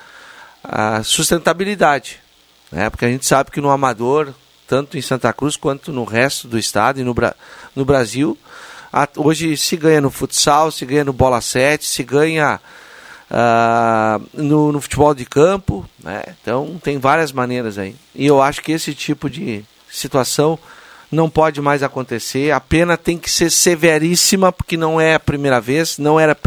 [0.61, 2.19] a sustentabilidade.
[2.69, 2.89] Né?
[2.89, 4.33] Porque a gente sabe que no amador
[4.67, 7.15] tanto em Santa Cruz quanto no resto do estado e no,
[7.75, 8.37] no Brasil.
[9.17, 12.59] hoje se ganha no futsal, se ganha no bola 7, se ganha
[13.31, 15.89] uh, no, no, futebol de campo.
[16.03, 16.21] Né?
[16.39, 17.95] Então tem várias maneiras aí.
[18.13, 20.59] E eu acho que esse tipo de situação
[21.11, 22.51] não pode mais acontecer.
[22.51, 26.37] A pena tem que ser severíssima, porque não é a primeira vez, não, era,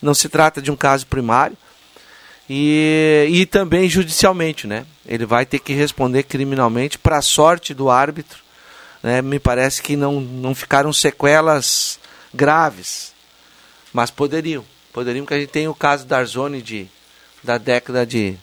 [0.00, 1.56] não se trata de um caso primário.
[2.48, 4.84] E, e também judicialmente, né?
[5.06, 8.38] Ele vai ter que responder criminalmente para a sorte do árbitro.
[9.02, 11.98] né, me parece que não, não ficaram sequelas
[12.32, 13.12] graves,
[13.92, 14.64] mas poderiam.
[14.92, 16.86] Poderiam, que a gente tem o caso da Arzoni de,
[17.42, 18.36] da década de.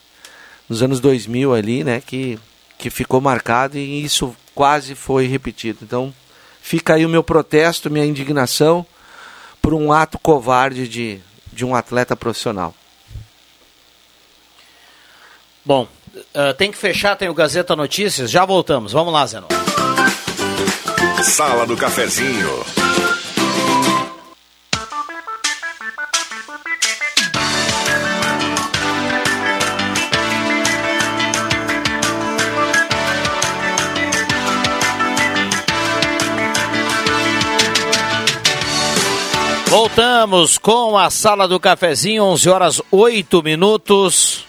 [0.67, 2.39] nos anos 2000 ali, né, que,
[2.77, 5.79] que ficou marcado e isso quase foi repetido.
[5.81, 6.13] Então,
[6.61, 8.85] fica aí o meu protesto, minha indignação
[9.61, 11.21] por um ato covarde de,
[11.53, 12.73] de um atleta profissional.
[15.63, 18.91] Bom, uh, tem que fechar, tem o Gazeta Notícias, já voltamos.
[18.91, 19.47] Vamos lá, Zeno.
[21.23, 22.65] Sala do Cafezinho.
[39.71, 44.45] Voltamos com a Sala do Cafezinho, 11 horas 8 minutos.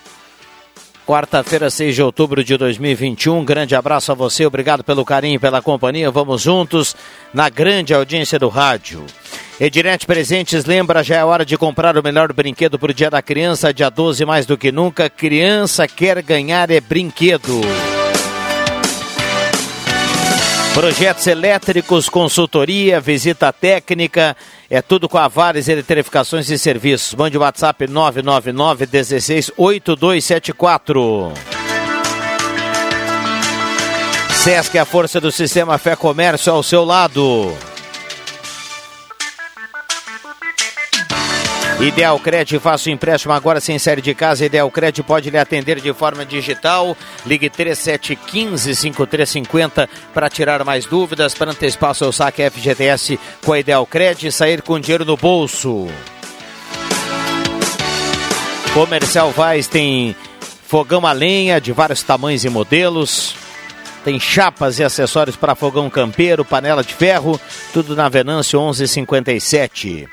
[1.07, 3.39] Quarta-feira, 6 de outubro de 2021.
[3.39, 6.11] Um grande abraço a você, obrigado pelo carinho e pela companhia.
[6.11, 6.97] Vamos juntos
[7.33, 9.07] na grande audiência do rádio.
[9.61, 13.23] Edirete Presentes lembra, já é hora de comprar o melhor brinquedo para o Dia da
[13.23, 15.09] Criança, dia 12 mais do que nunca.
[15.09, 17.61] Criança quer ganhar é brinquedo.
[20.75, 24.35] Projetos elétricos, consultoria, visita técnica,
[24.71, 27.15] é tudo com a Vares Eletrificações e Serviços.
[27.15, 31.33] Mande o WhatsApp 999 16 8274.
[34.31, 37.55] Sesc, a força do sistema Fé Comércio ao seu lado.
[41.81, 44.45] Ideal Cred, faça o empréstimo agora sem série de casa.
[44.45, 46.97] Ideal Cred pode lhe atender de forma digital.
[47.27, 54.29] Ligue 3715-5350 para tirar mais dúvidas, para antecipar seu saque FGTS com a Ideal Cred
[54.29, 55.89] e sair com dinheiro no bolso.
[58.73, 60.15] Comercial Vaz tem
[60.67, 63.35] fogão a lenha de vários tamanhos e modelos.
[64.05, 67.41] Tem chapas e acessórios para fogão campeiro, panela de ferro,
[67.73, 70.09] tudo na Venâncio 1157.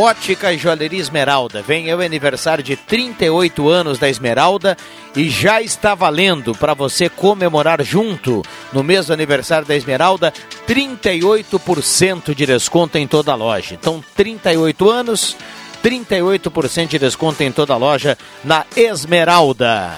[0.00, 1.60] Ótica e Joalheria Esmeralda.
[1.60, 4.76] Vem o aniversário de 38 anos da Esmeralda
[5.16, 10.32] e já está valendo para você comemorar junto no mesmo aniversário da Esmeralda
[10.68, 13.74] 38% de desconto em toda a loja.
[13.74, 15.36] Então, 38 anos,
[15.82, 19.96] 38% de desconto em toda a loja na Esmeralda.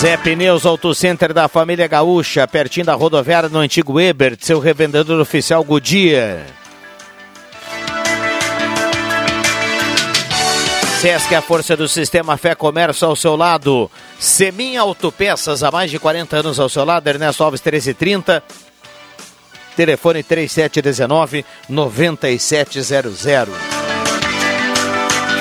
[0.00, 5.20] Zé Pneus Auto Center da família Gaúcha, pertinho da rodoviária no antigo Ebert, seu revendedor
[5.20, 6.61] oficial Goodyear.
[11.02, 13.90] Sesc, a força do sistema Fé Comércio ao seu lado.
[14.20, 17.08] Semin Autopeças, há mais de 40 anos ao seu lado.
[17.08, 18.40] Ernesto Alves 1330.
[19.74, 23.18] Telefone 3719 9700.
[23.18, 23.48] Deixa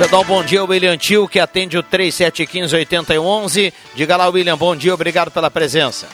[0.04, 3.72] eu dar um bom dia ao William Tio, que atende o 3715 8011.
[3.94, 6.08] Diga lá, William, bom dia, obrigado pela presença.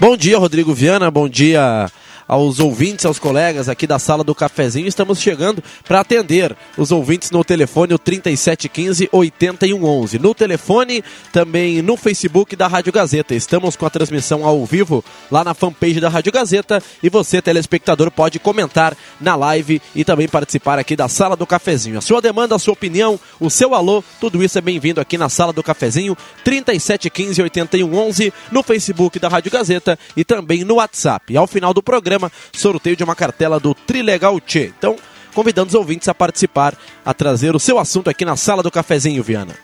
[0.00, 1.88] Bom dia, Rodrigo Viana, bom dia
[2.30, 4.86] aos ouvintes, aos colegas aqui da sala do cafezinho.
[4.86, 10.16] Estamos chegando para atender os ouvintes no telefone o 3715 8111.
[10.20, 13.34] No telefone, também no Facebook da Rádio Gazeta.
[13.34, 18.12] Estamos com a transmissão ao vivo lá na fanpage da Rádio Gazeta e você, telespectador,
[18.12, 21.98] pode comentar na live e também participar aqui da sala do cafezinho.
[21.98, 25.28] A sua demanda, a sua opinião, o seu alô, tudo isso é bem-vindo aqui na
[25.28, 31.32] sala do cafezinho 3715 8111 no Facebook da Rádio Gazeta e também no WhatsApp.
[31.32, 34.72] E ao final do programa programa, sorteio de uma cartela do Trilegal Tchê.
[34.76, 34.96] Então,
[35.32, 39.22] convidando os ouvintes a participar, a trazer o seu assunto aqui na sala do cafezinho,
[39.22, 39.54] Viana.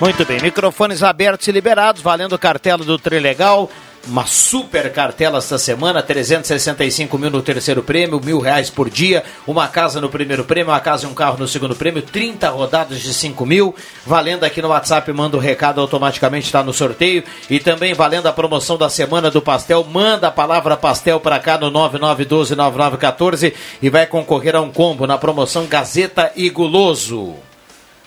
[0.00, 3.70] Muito bem, microfones abertos e liberados, valendo cartela do Trilegal.
[4.08, 9.68] Uma super cartela esta semana, 365 mil no terceiro prêmio, mil reais por dia, uma
[9.68, 13.12] casa no primeiro prêmio, uma casa e um carro no segundo prêmio, 30 rodadas de
[13.12, 13.74] 5 mil,
[14.06, 18.32] valendo aqui no WhatsApp, manda o recado automaticamente, está no sorteio, e também valendo a
[18.32, 24.06] promoção da semana do pastel, manda a palavra pastel para cá no 99129914 e vai
[24.06, 27.34] concorrer a um combo na promoção Gazeta e Guloso.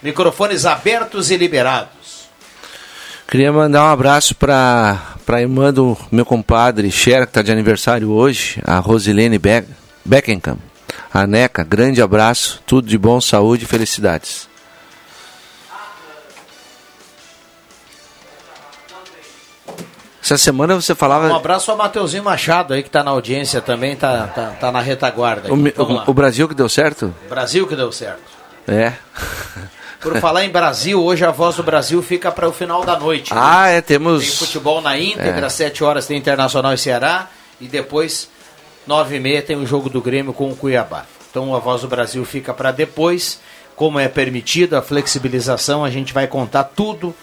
[0.01, 2.02] Microfones abertos e liberados.
[3.33, 8.11] Queria mandar um abraço para a irmã do meu compadre Cher, que está de aniversário
[8.11, 9.65] hoje, a Rosilene Be
[10.05, 10.59] Beckenham.
[11.11, 14.47] A Neca, grande abraço, tudo de bom, saúde e felicidades.
[20.21, 21.27] Essa semana você falava.
[21.27, 24.79] Um abraço ao Mateuzinho Machado aí, que está na audiência também, tá, tá, tá na
[24.79, 25.51] retaguarda.
[25.51, 27.11] O, o, o Brasil que deu certo?
[27.27, 28.21] Brasil que deu certo.
[28.67, 28.93] É.
[30.03, 33.33] Por falar em Brasil, hoje a voz do Brasil fica para o final da noite.
[33.33, 33.39] Né?
[33.41, 34.21] Ah, é, temos.
[34.21, 35.49] Tem futebol na íntegra, é.
[35.49, 38.29] 7 horas tem Internacional e Ceará, e depois,
[38.85, 41.05] 9 e meia, tem o jogo do Grêmio com o Cuiabá.
[41.31, 43.39] Então a voz do Brasil fica para depois.
[43.75, 47.15] Como é permitido a flexibilização, a gente vai contar tudo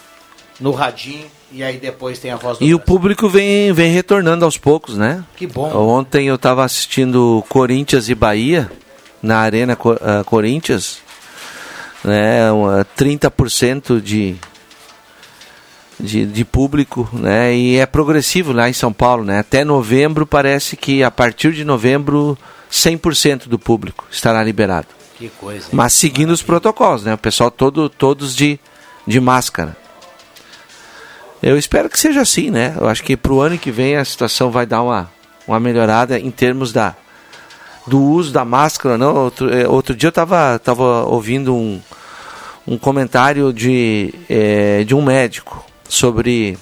[0.59, 2.87] no radinho E aí depois tem a voz do E o Brasil.
[2.87, 5.25] público vem, vem retornando aos poucos, né?
[5.37, 5.71] Que bom.
[5.75, 8.71] Ontem eu estava assistindo Corinthians e Bahia
[9.23, 10.99] na Arena ah, Corinthians,
[12.05, 12.51] né?
[12.51, 14.37] uma 30% de,
[15.99, 17.55] de, de público, né?
[17.55, 19.39] E é progressivo lá em São Paulo, né?
[19.39, 22.37] Até novembro parece que a partir de novembro
[22.71, 24.89] 100% do público estará liberado.
[25.17, 25.67] Que coisa.
[25.67, 25.71] hein?
[25.73, 27.15] Mas seguindo os protocolos, né?
[27.15, 28.59] O pessoal todo, todos de,
[29.07, 29.77] de máscara.
[31.43, 32.75] Eu espero que seja assim, né?
[32.79, 35.11] Eu acho que para o ano que vem a situação vai dar uma,
[35.47, 36.95] uma melhorada em termos da,
[37.87, 38.99] do uso da máscara.
[38.99, 41.81] Não, outro, eh, outro dia eu estava tava ouvindo um,
[42.67, 46.59] um comentário de, eh, de um médico sobre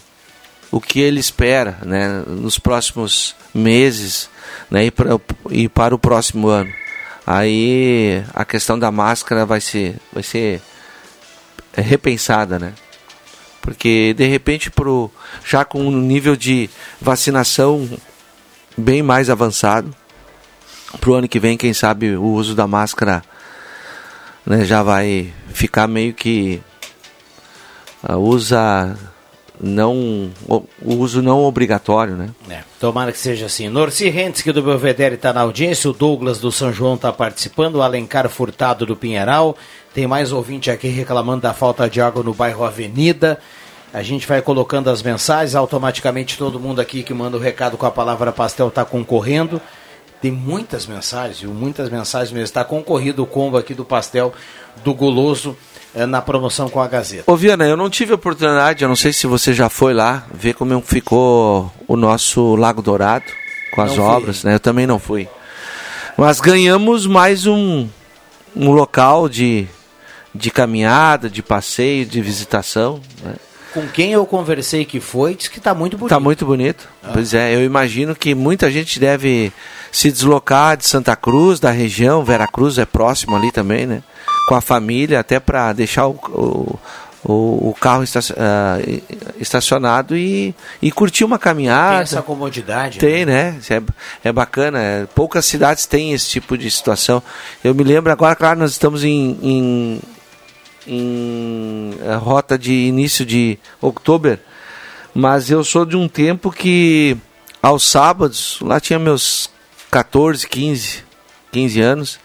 [0.70, 4.28] o que ele espera né, nos próximos meses
[4.70, 5.18] né, e, pra,
[5.50, 6.72] e para o próximo ano.
[7.26, 10.62] Aí a questão da máscara vai ser, vai ser
[11.76, 12.72] repensada, né?
[13.60, 15.10] Porque de repente pro,
[15.44, 17.88] já com um nível de vacinação
[18.76, 19.94] bem mais avançado,
[21.00, 23.22] pro ano que vem, quem sabe o uso da máscara
[24.46, 26.62] né, já vai ficar meio que
[28.02, 28.96] ah, usa
[29.60, 32.30] não o uso não obrigatório, né?
[32.48, 33.68] É, tomara que seja assim.
[33.68, 35.90] Norci Rentes, do Belvedere, está na audiência.
[35.90, 37.76] O Douglas do São João está participando.
[37.76, 39.56] O Alencar Furtado do Pinheiral.
[39.92, 43.38] Tem mais ouvinte aqui reclamando da falta de água no bairro Avenida.
[43.92, 45.56] A gente vai colocando as mensagens.
[45.56, 49.60] Automaticamente todo mundo aqui que manda o recado com a palavra pastel está concorrendo.
[50.20, 51.50] Tem muitas mensagens, viu?
[51.52, 52.44] Muitas mensagens mesmo.
[52.44, 54.32] Está concorrido o combo aqui do pastel
[54.84, 55.56] do Goloso
[55.94, 57.30] eh, na promoção com a Gazeta.
[57.30, 60.54] Ô Viana, eu não tive oportunidade, eu não sei se você já foi lá, ver
[60.54, 63.24] como ficou o nosso Lago Dourado
[63.74, 64.04] com as Não fui.
[64.04, 64.54] obras, né?
[64.54, 65.28] Eu também não fui.
[66.16, 67.86] Mas ganhamos mais um,
[68.56, 69.68] um local de,
[70.34, 73.00] de caminhada, de passeio, de visitação.
[73.22, 73.34] Né?
[73.74, 76.10] Com quem eu conversei que foi, disse que está muito bonito.
[76.10, 76.88] Tá muito bonito.
[77.12, 79.52] Pois é, eu imagino que muita gente deve
[79.92, 84.02] se deslocar de Santa Cruz, da região, Veracruz é próximo ali também, né?
[84.48, 86.18] Com a família, até para deixar o,
[87.24, 88.04] o, o- carro
[88.38, 88.78] ah,
[89.38, 92.02] estacionado e, e curtir uma Tem caminhada.
[92.02, 92.98] essa comodidade.
[92.98, 93.56] Tem, né?
[93.60, 93.82] Isso É,
[94.24, 94.78] é bacana.
[94.80, 95.06] é.
[95.14, 97.22] Poucas cidades têm esse tipo de situação.
[97.62, 100.00] Eu me lembro agora, claro, nós estamos em, em,
[100.88, 104.38] em eh, rota de início de outubro,
[105.14, 107.16] mas eu sou de um tempo que
[107.62, 109.50] aos sábados, lá tinha meus
[109.90, 111.04] 14, 15,
[111.52, 112.20] 15 anos,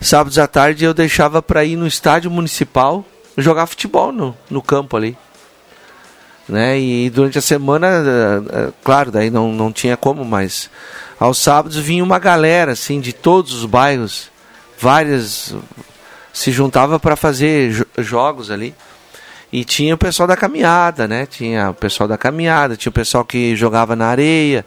[0.00, 3.04] sábados à tarde eu deixava para ir no estádio municipal
[3.36, 5.16] jogar futebol no, no campo ali
[6.48, 6.80] né?
[6.80, 10.70] E durante a semana, eh, eh, claro, daí não, não tinha como, mas
[11.20, 14.30] aos sábados vinha uma galera assim de todos os bairros,
[14.80, 15.54] várias
[16.38, 18.74] se juntava para fazer jo- jogos ali.
[19.52, 21.26] E tinha o pessoal da caminhada, né?
[21.26, 24.64] Tinha o pessoal da caminhada, tinha o pessoal que jogava na areia.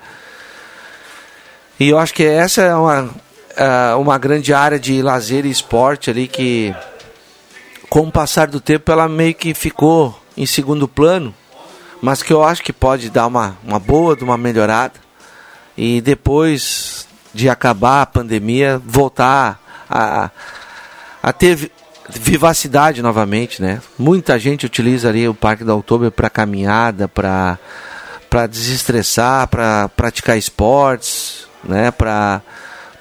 [1.79, 3.09] E eu acho que essa é uma,
[3.55, 6.75] ah, uma grande área de lazer e esporte ali que,
[7.89, 11.33] com o passar do tempo, ela meio que ficou em segundo plano
[12.01, 14.95] mas que eu acho que pode dar uma, uma boa, uma melhorada.
[15.77, 20.31] E depois de acabar a pandemia, voltar a,
[21.21, 21.71] a ter vi-
[22.09, 23.81] vivacidade novamente, né?
[23.97, 27.57] Muita gente utiliza ali o Parque da Outubro para caminhada, para
[28.29, 31.91] para desestressar, para praticar esportes, né?
[31.91, 32.41] Para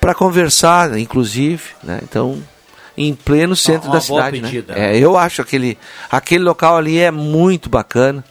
[0.01, 2.01] para conversar, inclusive, né?
[2.03, 2.43] Então,
[2.97, 4.75] em pleno centro uma da cidade, pedida.
[4.75, 4.97] né?
[4.97, 5.79] É, eu acho aquele
[6.11, 8.25] aquele local ali é muito bacana.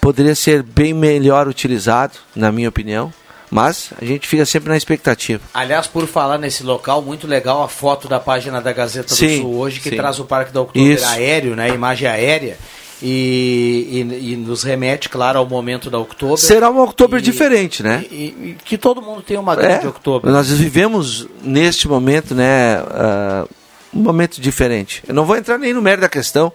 [0.00, 3.12] Poderia ser bem melhor utilizado, na minha opinião.
[3.50, 5.40] Mas a gente fica sempre na expectativa.
[5.54, 9.42] Aliás, por falar nesse local, muito legal a foto da página da Gazeta Sim, do
[9.42, 9.96] Sul hoje, que sim.
[9.96, 11.04] traz o Parque da Outubro Isso.
[11.06, 11.68] aéreo, né?
[11.68, 12.58] Imagem aérea.
[13.02, 16.36] E, e- e nos remete, claro, ao momento da Outubro.
[16.38, 18.04] Será um outubro E- diferente, né?
[18.10, 20.30] E, que todo mundo tem uma grande É, outubro.
[20.30, 23.46] Nós vivemos neste momento, né, ah,
[23.92, 25.02] um momento diferente.
[25.06, 26.50] Eu não vou entrar nem no mérito da questão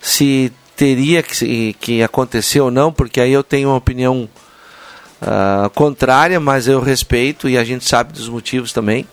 [0.00, 4.28] se teria que, que acontecer ou não, porque aí eu tenho uma opinião
[5.24, 9.06] ah, contrária, mas eu respeito e a gente sabe dos motivos também.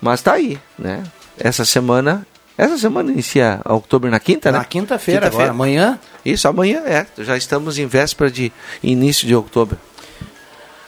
[0.00, 1.02] Mas tá aí, né?
[1.38, 4.58] Essa semana, essa semana inicia outubro na quinta, né?
[4.58, 5.98] Na quinta-feira, agora, amanhã.
[6.24, 7.06] Isso, amanhã é.
[7.18, 9.78] Já estamos em véspera de início de outubro.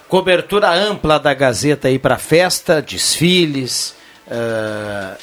[0.08, 3.94] Cobertura ampla da Gazeta aí para festa, desfiles
[4.30, 5.16] ah,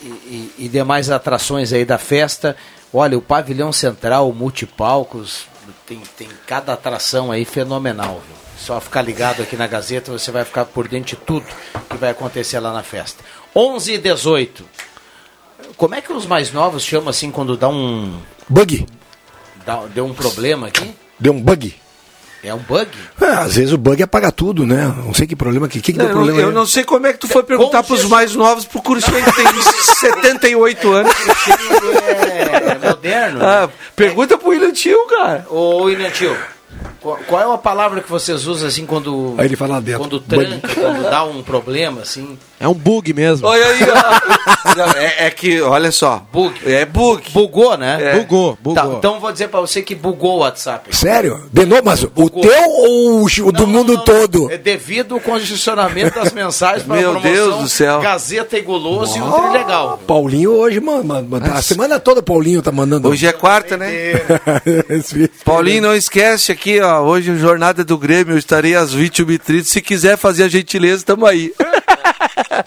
[0.00, 2.56] e, e- demais atrações aí da festa.
[2.92, 5.46] Olha, o pavilhão central, o multipalcos,
[5.86, 8.22] tem, tem cada atração aí fenomenal.
[8.26, 8.47] Viu?
[8.58, 11.46] Só ficar ligado aqui na Gazeta, você vai ficar por dentro de tudo
[11.88, 13.22] que vai acontecer lá na festa.
[13.54, 14.64] 11 e 18.
[15.76, 18.86] Como é que os mais novos chamam assim quando dá um Bug.
[19.64, 20.94] dá- deu um problema aqui?
[21.18, 21.74] Deu um bug.
[22.42, 22.88] É um bug?
[23.20, 24.86] É, às vezes o bug apaga tudo, né?
[25.04, 25.80] Não sei que problema que.
[25.80, 26.54] que, que Não, deu eu, problema eu aí?
[26.54, 29.46] não sei como é que tu foi perguntar pros mais novos, pro Cruxem que tem
[29.96, 31.12] 78 anos.
[32.02, 33.40] É, moderno.
[33.44, 35.46] Ah, pergunta pro William Tio, cara.
[35.50, 36.36] Ô, William Tio,
[37.00, 39.34] qual, qual é a palavra que vocês usam assim quando.
[39.38, 40.00] Aí ele fala lá dentro.
[40.00, 42.38] Quando tranca, quando dá um problema, assim?
[42.60, 43.46] É um bug mesmo.
[43.46, 44.74] Olha aí, ó.
[44.76, 46.26] Não, é, é que, olha só.
[46.32, 46.54] Bug.
[46.66, 47.22] É bug.
[47.32, 47.98] Bugou, né?
[48.00, 48.18] É.
[48.18, 48.74] Bugou, bugou.
[48.74, 50.94] Tá, então vou dizer pra você que bugou o WhatsApp.
[50.94, 51.48] Sério?
[51.52, 54.04] De novo, mas o teu ou o, o do Não, mundo não, não.
[54.04, 54.50] todo?
[54.50, 58.00] É devido ao congestionamento das mensagens para Meu promoção Deus do céu.
[58.00, 60.00] Gazeta e Guloso e o Trilegal.
[60.06, 63.08] Paulinho hoje, mano, mano, mano, a semana toda o Paulinho tá mandando.
[63.08, 63.88] Hoje é quarta, né?
[65.44, 67.00] Paulinho, não esquece aqui, ó.
[67.02, 69.64] Hoje, Jornada do Grêmio, eu estarei às 21h30.
[69.64, 71.52] Se quiser fazer a gentileza, tamo aí.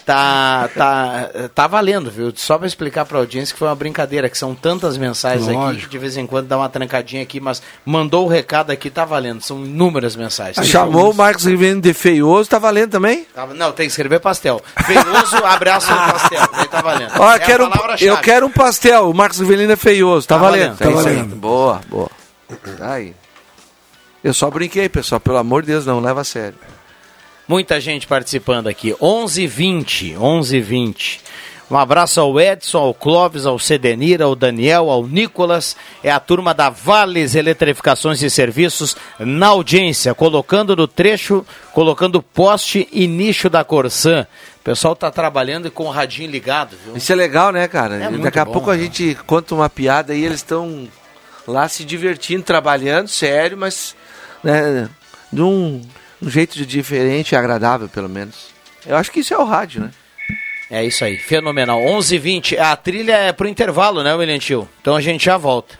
[0.06, 2.32] Tá, tá, tá valendo, viu?
[2.34, 5.84] Só pra explicar pra audiência que foi uma brincadeira, que são tantas mensagens aqui Lógico.
[5.84, 9.04] que de vez em quando dá uma trancadinha aqui, mas mandou o recado aqui, tá
[9.04, 9.42] valendo.
[9.42, 10.66] São inúmeras mensagens.
[10.66, 13.26] Chamou o Marcos Ribeiro de feioso, tá valendo também?
[13.34, 14.60] Tá- Não, tem que escrever pastel.
[14.86, 16.48] Feioso, abraço no pastel.
[16.56, 17.12] Daí tá valendo.
[17.18, 19.10] Ó, É eu, quero a um, eu quero um pastel.
[19.10, 20.26] O Marcos Rivelino é feioso.
[20.26, 20.74] Tá, Tá valendo.
[20.76, 21.36] valendo, tá É valendo.
[21.36, 22.10] Boa, boa.
[22.78, 23.14] Tá aí.
[24.22, 25.20] Eu só brinquei, pessoal.
[25.20, 26.58] Pelo amor de Deus, não leva a sério.
[27.48, 28.94] Muita gente participando aqui.
[29.00, 31.20] 11:20, 11:20.
[31.70, 35.74] Um abraço ao Edson, ao Clóvis, ao Cedenir, ao Daniel, ao Nicolas.
[36.04, 42.86] É a turma da Vales Eletrificações e Serviços na audiência, colocando no trecho, colocando poste
[42.92, 44.26] e nicho da Corsã.
[44.60, 46.94] O pessoal tá trabalhando e com o radinho ligado, viu?
[46.94, 47.96] Isso é legal, né, cara?
[47.96, 48.82] É Daqui a bom, pouco a né?
[48.82, 50.86] gente conta uma piada e eles estão
[51.48, 53.96] lá se divertindo, trabalhando, sério, mas
[54.42, 54.88] né,
[55.32, 55.82] de um,
[56.20, 58.52] um jeito de diferente e agradável, pelo menos.
[58.86, 59.90] Eu acho que isso é o rádio, né?
[60.70, 61.80] É isso aí, fenomenal.
[61.80, 62.58] 11:20.
[62.58, 64.68] A trilha é pro intervalo, né, William Tio?
[64.80, 65.78] Então a gente já volta.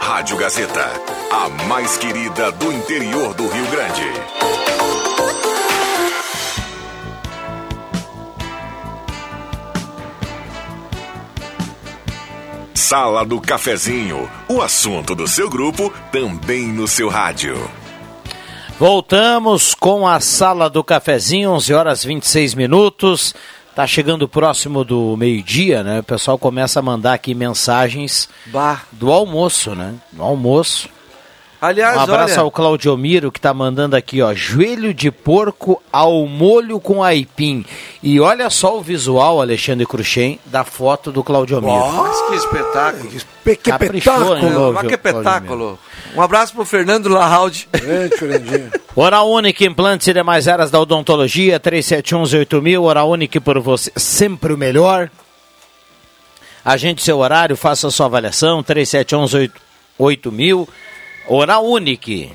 [0.00, 0.90] Rádio Gazeta,
[1.30, 4.31] a mais querida do interior do Rio Grande.
[12.82, 17.70] Sala do Cafezinho, o assunto do seu grupo também no seu rádio.
[18.76, 23.36] Voltamos com a sala do cafezinho, 11 horas 26 minutos.
[23.76, 26.00] Tá chegando próximo do meio-dia, né?
[26.00, 28.82] O pessoal começa a mandar aqui mensagens Bah.
[28.90, 29.94] do almoço, né?
[30.10, 30.88] Do almoço.
[31.62, 36.26] Aliás, Um abraço olha, ao Claudiomiro que tá mandando aqui, ó, joelho de porco ao
[36.26, 37.64] molho com aipim.
[38.02, 41.92] E olha só o visual, Alexandre Cruxem, da foto do Claudiomiro.
[41.92, 43.08] mas que espetáculo.
[43.08, 44.40] Que, espetáculo!
[44.72, 45.78] Claudio- que espetáculo.
[46.16, 47.08] Um abraço pro Fernando
[48.18, 48.72] Fernandinho.
[48.96, 54.58] Hora Única, implantes e demais áreas da odontologia, 3718000, Hora Única por você, sempre o
[54.58, 55.08] melhor.
[56.64, 60.66] Agende seu horário, faça a sua avaliação, 3718000,
[61.26, 62.34] Hora Única.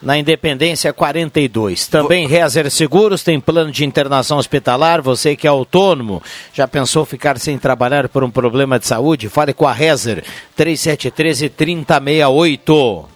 [0.00, 1.86] Na Independência 42.
[1.86, 5.00] Também Rezer Seguros tem plano de internação hospitalar.
[5.00, 6.20] Você que é autônomo,
[6.52, 9.28] já pensou ficar sem trabalhar por um problema de saúde?
[9.28, 10.24] Fale com a Rezer
[10.56, 13.11] 3713 3068.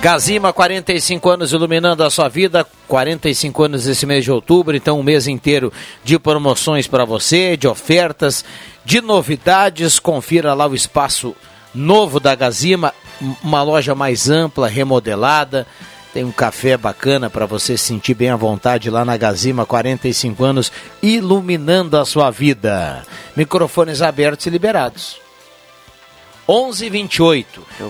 [0.00, 5.02] Gazima, 45 anos iluminando a sua vida, 45 anos esse mês de outubro, então um
[5.02, 5.70] mês inteiro
[6.02, 8.42] de promoções para você, de ofertas,
[8.82, 9.98] de novidades.
[9.98, 11.36] Confira lá o espaço
[11.74, 12.94] novo da Gazima,
[13.44, 15.66] uma loja mais ampla, remodelada.
[16.14, 20.42] Tem um café bacana para você se sentir bem à vontade lá na Gazima, 45
[20.42, 20.72] anos,
[21.02, 23.02] iluminando a sua vida.
[23.36, 25.29] Microfones abertos e liberados.
[26.50, 27.44] 11:28.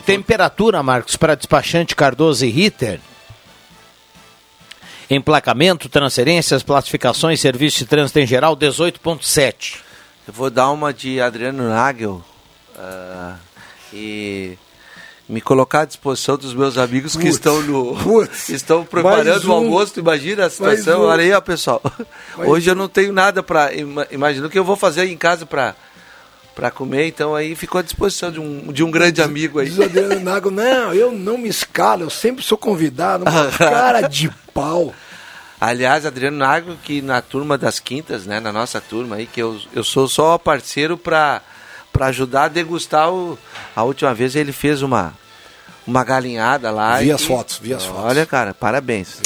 [0.05, 3.01] Temperatura, Marcos, para despachante Cardoso e Ritter.
[5.09, 9.79] Emplacamento, transferências, classificações, serviço de trânsito em geral, 18.7.
[10.29, 12.23] Eu vou dar uma de Adriano Nagel
[12.77, 13.37] ah,
[13.93, 14.57] e
[15.27, 19.45] me colocar à disposição dos meus amigos que Putz, estão no putz, estão preparando mais
[19.45, 19.53] o um.
[19.53, 19.99] almoço.
[19.99, 21.01] Imagina a situação.
[21.01, 21.07] um.
[21.07, 21.83] Olha aí, ó, pessoal.
[22.37, 23.71] Hoje eu não tenho nada para
[24.11, 25.75] imagina o que eu vou fazer aí em casa para
[26.61, 27.07] para comer.
[27.07, 29.71] Então aí ficou à disposição de um de um grande amigo aí.
[29.71, 33.25] Diz o Adriano Nago, não, eu não me escalo, eu sempre sou convidado.
[33.25, 34.95] Mas cara de pau.
[35.59, 39.59] Aliás, Adriano Nago, que na turma das quintas, né, na nossa turma aí, que eu,
[39.75, 41.41] eu sou só parceiro para
[41.91, 43.39] para ajudar a degustar o
[43.75, 45.15] a última vez ele fez uma
[45.87, 46.99] uma galinhada lá.
[46.99, 48.05] Vi e- as fotos, vi as fotos.
[48.05, 49.19] Olha, cara, parabéns.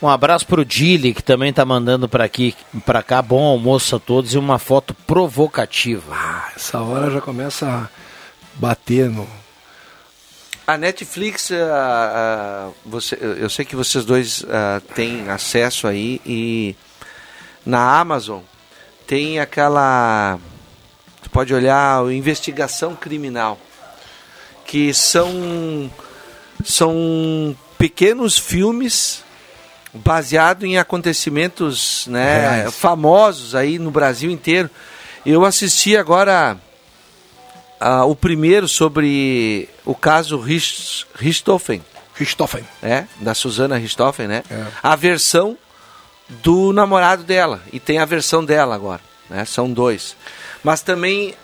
[0.00, 3.98] Um abraço pro Dili, que também tá mandando para aqui, para cá, bom almoço a
[3.98, 6.14] todos e uma foto provocativa.
[6.14, 7.88] Ah, essa hora já começa a
[8.56, 9.26] bater no.
[10.66, 16.76] A Netflix, ah, ah, você, eu sei que vocês dois ah, têm acesso aí e
[17.64, 18.42] na Amazon
[19.06, 20.38] tem aquela.
[21.22, 23.58] Tu pode olhar o Investigação Criminal,
[24.66, 25.90] que são,
[26.62, 29.24] são pequenos filmes
[30.04, 34.70] baseados em acontecimentos né, famosos aí no Brasil inteiro.
[35.24, 36.56] Eu assisti agora
[37.80, 41.82] ah, o primeiro sobre o caso Rich- Richthofen,
[42.14, 42.64] Richthofen.
[42.82, 44.42] é, da Susana Richthofen, né?
[44.50, 44.64] É.
[44.82, 45.56] A versão
[46.28, 47.60] do namorado dela.
[47.72, 49.44] E tem a versão dela agora, né?
[49.44, 50.16] São dois.
[50.62, 51.34] Mas também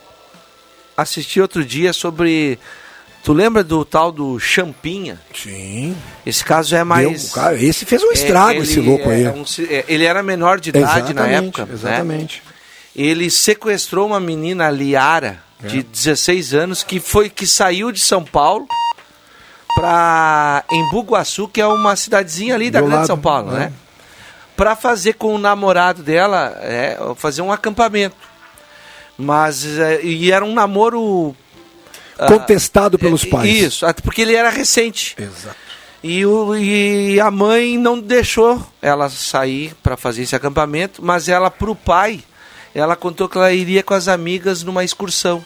[0.97, 2.59] assisti outro dia sobre...
[3.25, 5.21] Tu lembra do tal do Champinha?
[5.33, 5.97] Sim.
[6.27, 7.23] Esse caso é mais...
[7.25, 9.25] Deu- cara, esse fez um É, estrago, ele esse louco aí.
[9.25, 11.65] é um é, ele era menor de idade na época.
[11.65, 11.73] né?
[11.73, 12.43] Exatamente.
[12.97, 15.69] Ele sequestrou uma menina, Liara, É.
[15.69, 18.67] de 16 anos, que foi que saiu de São Paulo
[19.77, 23.59] para em Buguaçu, que é uma cidadezinha ali da Do Grande lado, São Paulo, né?
[23.67, 23.73] né?
[24.57, 28.17] Para fazer com o namorado dela, é, fazer um acampamento.
[29.17, 31.35] Mas é, e era um namoro
[32.19, 33.49] ah, Contestado pelos é, pais.
[33.51, 35.17] Isso, até porque ele era recente.
[35.19, 35.57] Exato.
[36.03, 41.49] E, o, e a mãe não deixou ela sair para fazer esse acampamento, mas ela,
[41.51, 42.21] pro pai,
[42.75, 45.45] ela contou que ela iria com as amigas numa excursão.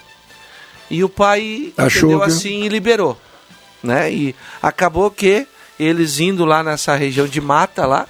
[0.91, 3.21] E o pai Achou entendeu que- assim e liberou.
[3.83, 4.11] Né?
[4.13, 5.47] E acabou que
[5.79, 8.09] eles indo lá nessa região de mata lá,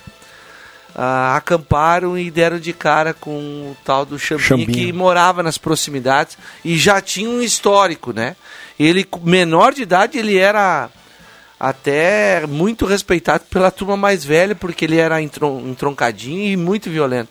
[0.97, 6.39] ah, acamparam e deram de cara com o tal do Champinha, que morava nas proximidades
[6.65, 8.35] e já tinha um histórico, né?
[8.81, 10.89] Ele, menor de idade, ele era
[11.61, 17.31] até muito respeitado pela turma mais velha, porque ele era entron- entroncadinho e muito violento.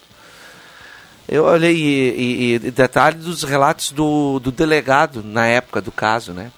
[1.28, 6.34] Eu olhei e, e, e detalhe dos relatos do, do delegado na época do caso,
[6.34, 6.52] né?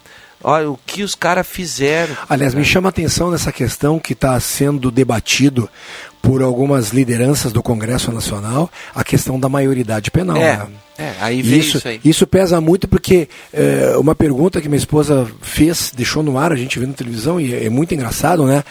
[0.43, 2.15] Olha o que os caras fizeram.
[2.29, 5.69] Aliás, me chama a atenção nessa questão que está sendo debatido
[6.21, 10.37] por algumas lideranças do Congresso Nacional, a questão da maioridade penal.
[10.37, 10.67] É, né?
[10.97, 12.01] é, aí veio isso, isso aí.
[12.03, 16.55] isso pesa muito porque é, uma pergunta que minha esposa fez, deixou no ar, a
[16.55, 18.63] gente vê na televisão e é, é muito engraçado, né?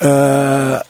[0.00, 0.84] Ah,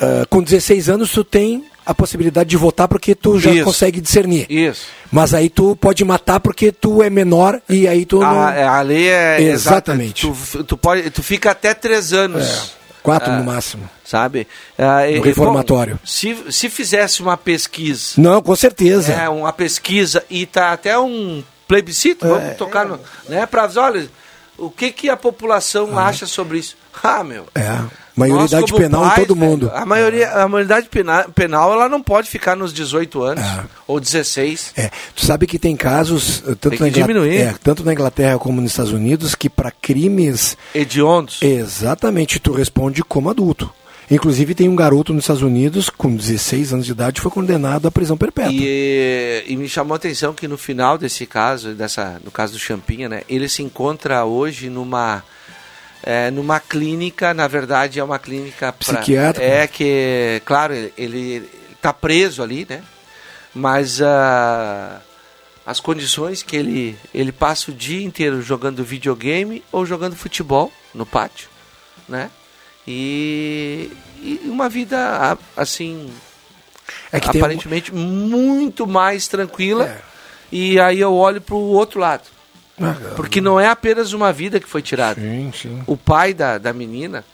[0.00, 3.64] ah, com 16 anos tu tem a possibilidade de votar porque tu já Isso.
[3.64, 4.46] consegue discernir.
[4.50, 4.86] Isso.
[5.10, 8.26] Mas aí tu pode matar porque tu é menor e aí tu não...
[8.40, 10.26] A, a lei é Exatamente.
[10.28, 10.48] exata.
[10.58, 12.42] Tu, tu, pode, tu fica até três anos.
[12.44, 13.88] É, quatro Ah, no máximo.
[14.04, 14.46] Sabe?
[14.78, 15.94] Ah, e, reformatório.
[15.94, 19.12] bom, se, se fizesse uma pesquisa, Não, com certeza.
[19.12, 24.08] é, uma pesquisa e tá até um plebiscito, vamos É, tocar no, né, para olha,
[24.58, 26.76] o que que a população acha sobre isso?
[27.02, 27.46] Ah, meu.
[27.54, 27.78] É,
[28.28, 29.70] maioridade Nós, penal pais, em todo velho, mundo.
[29.74, 33.64] A maioria, a maioridade pena- penal, ela não pode ficar nos 18 anos É.
[33.86, 34.72] ou 16.
[34.76, 37.38] É, tu sabe que tem casos, eh, tanto, Tem na, diminuir.
[37.40, 41.40] é, tanto na Inglaterra como nos Estados Unidos, que para crimes, Hediondos.
[41.42, 43.70] exatamente, tu responde como adulto.
[44.12, 47.92] Inclusive tem um garoto nos Estados Unidos com 16 anos de idade foi condenado à
[47.92, 48.52] prisão perpétua.
[48.52, 52.58] E, e me chamou a atenção que no final desse caso, dessa, no caso do
[52.58, 55.22] Champinha, né, ele se encontra hoje numa
[56.02, 59.46] é, numa clínica, na verdade é uma clínica Psiquiátrica?
[59.46, 62.82] É que, claro, ele- está preso ali, né?
[63.54, 65.00] Mas ah,
[65.66, 71.04] as condições que ele ele passa o dia inteiro jogando videogame ou jogando futebol no
[71.06, 71.48] pátio,
[72.08, 72.30] né?
[72.86, 73.90] E,
[74.22, 76.10] e uma vida assim
[77.12, 79.84] É um- aparentemente muito mais tranquila.
[79.86, 79.98] É.
[80.52, 82.22] E aí eu olho para o outro lado.
[83.16, 85.20] Porque não é apenas uma vida que foi tirada.
[85.20, 85.82] Sim, sim.
[85.86, 87.24] O pai da, da menina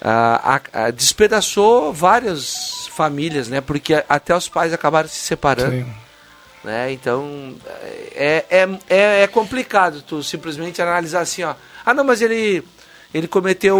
[0.00, 3.60] ah, a- a- despedaçou várias famílias, né?
[3.60, 5.72] Porque a- até os pais acabaram se separando.
[5.72, 5.86] Sim.
[6.64, 6.92] Né?
[6.92, 7.54] Então
[8.14, 11.54] é, é, é, é complicado tu simplesmente analisar assim, ó.
[11.84, 12.62] Ah não, mas ele,
[13.14, 13.78] ele cometeu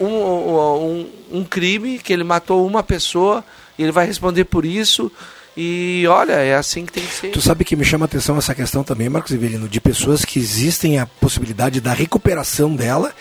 [0.00, 3.44] um, um, um crime, que ele matou uma pessoa,
[3.78, 5.10] e ele vai responder por isso.
[5.56, 7.28] E olha, é assim que tem que ser.
[7.28, 10.38] Tu sabe que me chama a atenção essa questão também, Marcos Ivelino, de pessoas que
[10.38, 13.14] existem a possibilidade da recuperação dela,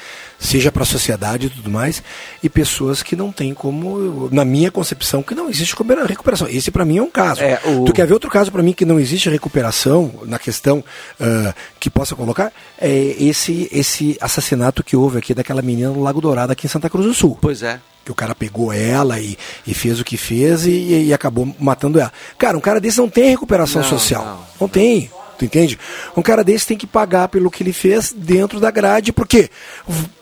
[0.43, 2.03] seja para a sociedade e tudo mais,
[2.43, 6.47] e pessoas que não têm como, na minha concepção, que não existe recupera- recuperação.
[6.49, 7.41] Esse para mim é um caso.
[7.41, 10.83] É, o- Tu quer ver outro caso para mim que não existe recuperação na questão
[11.19, 12.51] ah, que possa colocar?
[12.77, 16.89] É esse, esse assassinato que houve aqui daquela menina no Lago Dourado aqui em Santa
[16.89, 17.79] Cruz do Sul Pois é.
[18.03, 21.99] que o cara pegou ela e, e fez o que fez e, e acabou matando
[21.99, 22.11] ela.
[22.37, 24.25] Cara, um cara desse não tem recuperação Não, social.
[24.25, 24.39] não.
[24.61, 25.09] Não, tem.
[25.37, 25.79] Tu entende?
[26.15, 29.49] Um cara desse tem que pagar pelo que ele fez dentro da grade, porque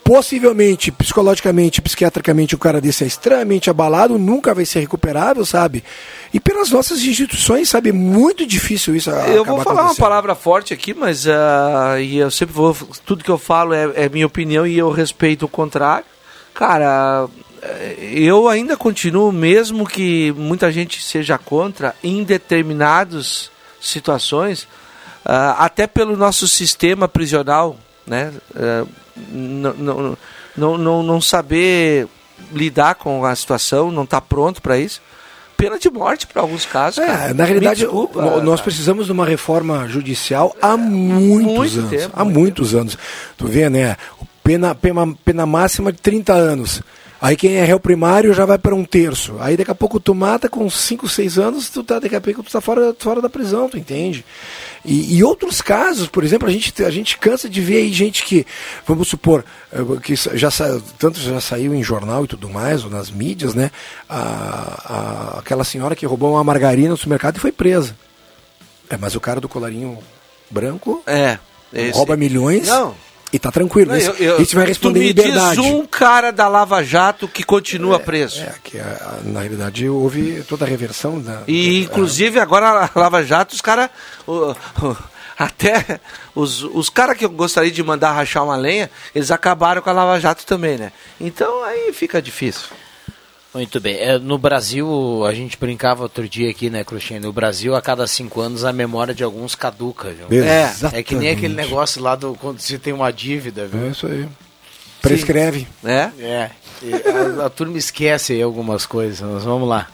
[0.02, 5.84] possivelmente, psicologicamente, psiquiatricamente, um cara desse é extremamente abalado, nunca vai ser recuperável, sabe?
[6.32, 7.90] E pelas nossas instituições, sabe?
[7.90, 12.30] É muito difícil isso Eu vou falar uma palavra forte aqui, mas ah, e eu
[12.30, 12.76] sempre vou.
[13.04, 16.04] Tudo que eu falo é, é minha opinião e eu respeito o contrário.
[16.54, 17.26] Cara,
[17.62, 23.50] eh, eu ainda continuo, mesmo que muita gente seja contra, em determinadas
[23.80, 24.68] situações,
[25.24, 28.32] até pelo nosso sistema prisional, né?
[28.54, 28.88] Uh,
[29.30, 29.74] não,
[30.56, 32.08] não, não, não, saber
[32.52, 35.00] lidar com a situação, não está pronto para isso.
[35.56, 36.98] Pena de morte para alguns casos.
[36.98, 37.86] É, na realidade,
[38.42, 41.90] nós precisamos de uma reforma judicial há muitos muito anos.
[41.90, 42.80] Tempo, há muito muitos tempo.
[42.80, 42.98] anos.
[43.36, 43.96] Tu vê, né?
[44.42, 46.82] Pena, pena, pena máxima de 30 anos.
[47.22, 49.36] Aí quem é réu primário já vai para um terço.
[49.38, 52.42] Aí daqui a pouco tu mata com 5, 6 anos, tu tá, daqui a pouco
[52.42, 54.24] tu tá fora, fora da prisão, tu entende?
[54.84, 58.24] E, e, outros casos, por exemplo, a gente, a gente cansa de ver aí gente
[58.24, 58.44] que,
[58.86, 60.48] vamos supor, eh, que já
[60.98, 63.70] tanto já saiu em jornal e tudo mais, ou nas mídias, né?
[64.08, 67.96] A, a, aquela senhora que roubou uma margarina no supermercado e foi presa.
[68.90, 69.98] É, mas o cara do colarinho
[70.50, 71.38] branco é,
[71.72, 71.92] esse...
[71.92, 72.66] rouba milhões.
[72.66, 72.94] Não,
[73.32, 73.92] e tá tranquilo.
[73.92, 75.60] Não, eu, eu, isso vai responder tu me liberdade.
[75.60, 78.42] Diz um cara da Lava Jato que continua é, preso.
[78.42, 78.78] É, que
[79.24, 81.42] na realidade houve toda a reversão da.
[81.46, 83.88] E inclusive agora a Lava Jato, os caras.
[85.38, 85.98] Até
[86.34, 89.92] os, os caras que eu gostaria de mandar rachar uma lenha, eles acabaram com a
[89.92, 90.92] Lava Jato também, né?
[91.18, 92.68] Então aí fica difícil.
[93.54, 93.96] Muito bem.
[93.96, 97.20] É, no Brasil, a gente brincava outro dia aqui, né, Cruxinha?
[97.20, 100.42] No Brasil, a cada cinco anos, a memória de alguns caduca, viu?
[100.42, 103.86] É, é que nem aquele negócio lá do quando você tem uma dívida, viu?
[103.86, 104.26] É isso aí.
[105.02, 105.60] Prescreve.
[105.60, 105.88] Sim.
[105.88, 106.10] É?
[106.20, 106.50] É.
[107.40, 109.20] A, a, turma esquece aí algumas coisas.
[109.20, 109.88] Nós vamos lá.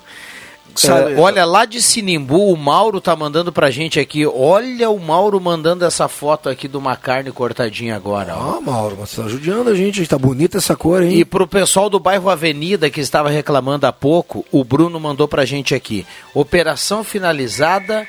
[0.78, 4.24] Sabe, é, olha, lá de Sinimbu, o Mauro tá mandando pra gente aqui.
[4.24, 8.34] Olha o Mauro mandando essa foto aqui de uma carne cortadinha agora.
[8.34, 10.06] Ah, Mauro, mas tá ajudando a gente.
[10.06, 11.18] Tá bonita essa cor, hein?
[11.18, 15.44] E pro pessoal do bairro Avenida, que estava reclamando há pouco, o Bruno mandou pra
[15.44, 16.06] gente aqui.
[16.32, 18.06] Operação finalizada.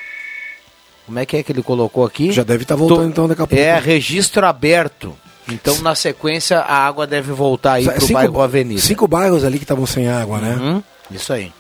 [1.08, 2.32] Como é que é que ele colocou aqui?
[2.32, 3.10] Já deve estar tá voltando Tô...
[3.10, 3.64] então daqui a pouco.
[3.64, 5.16] É, registro aberto.
[5.52, 8.82] Então, na sequência, a água deve voltar aí pro cinco, bairro Avenida.
[8.82, 10.56] Cinco bairros ali que estavam sem água, né?
[10.56, 11.52] Uhum, isso aí.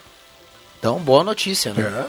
[0.79, 1.83] Então, boa notícia, né?
[1.83, 2.05] É.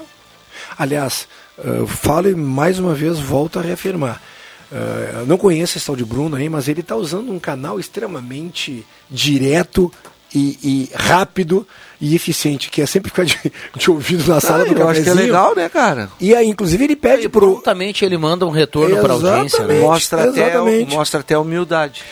[0.78, 1.26] Aliás,
[1.58, 4.22] uh, falo mais uma vez, volto a reafirmar.
[4.70, 8.86] Uh, não conheço esse tal de Bruno aí, mas ele está usando um canal extremamente
[9.10, 9.92] direto
[10.32, 11.66] e, e, rápido
[12.00, 13.36] e eficiente, que é sempre ficar de,
[13.76, 16.08] de ouvido na sala ah, do Eu acho que é legal, né, cara?
[16.20, 19.80] E aí, inclusive, ele pede para Prontamente ele manda um retorno para a audiência, né?
[19.80, 22.02] Mostra até, mostra até a humildade.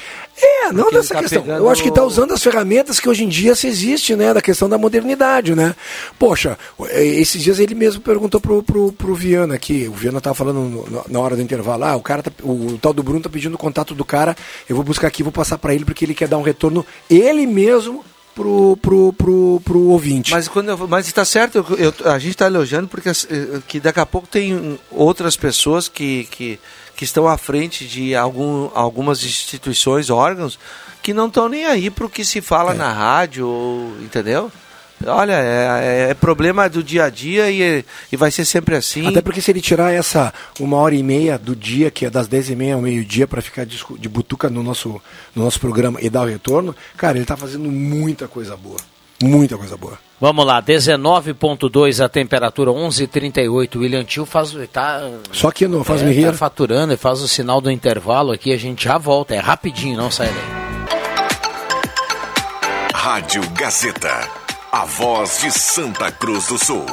[0.41, 1.43] É, não dessa tá questão.
[1.43, 1.65] Pegando...
[1.65, 4.33] Eu acho que está usando as ferramentas que hoje em dia se existe, né?
[4.33, 5.75] Da questão da modernidade, né?
[6.19, 6.59] Poxa,
[6.91, 9.89] é, esses dias ele mesmo perguntou pro, pro, pro Viana aqui.
[9.89, 11.85] O Viana estava falando na hora do intervalo.
[11.85, 14.37] Ah, o cara tá, o, o, tal do Bruno tá pedindo o contato do cara.
[14.69, 17.47] Eu vou buscar aqui, vou passar para ele porque ele quer dar um retorno ele
[17.47, 18.05] mesmo
[18.39, 20.31] pro, pro, pro, pro ouvinte.
[20.31, 23.81] Mas quando eu, mas está certo, eu, eu, a gente está elogiando porque eh, que
[23.81, 26.61] daqui a pouco tem outras pessoas que, que
[26.95, 30.59] que estão à frente de algum, algumas instituições, órgãos,
[31.01, 32.75] que não estão nem aí para o que se fala é.
[32.75, 33.49] na rádio,
[34.03, 34.51] entendeu?
[35.07, 39.07] Olha, é, é, problema do dia a dia e, e vai ser sempre assim.
[39.07, 42.27] Até porque se ele tirar essa uma hora e meia do dia, que é das
[42.27, 45.01] dez e meia ao meio-dia, para ficar de, de butuca no nosso,
[45.35, 48.79] no nosso programa e dar o retorno, cara, ele está fazendo muita coisa boa.
[49.23, 49.99] Muita coisa boa.
[50.21, 53.77] Vamos lá, 19.2 a temperatura, 11:38.
[53.79, 55.01] William Tio faz tá
[55.33, 56.27] Só que não faz é, me rir.
[56.27, 59.97] Tá faturando e faz o sinal do intervalo aqui, a gente já volta, é rapidinho,
[59.97, 60.59] não sai daí.
[62.95, 64.29] Rádio Gazeta,
[64.71, 66.87] a voz de Santa Cruz do Sul.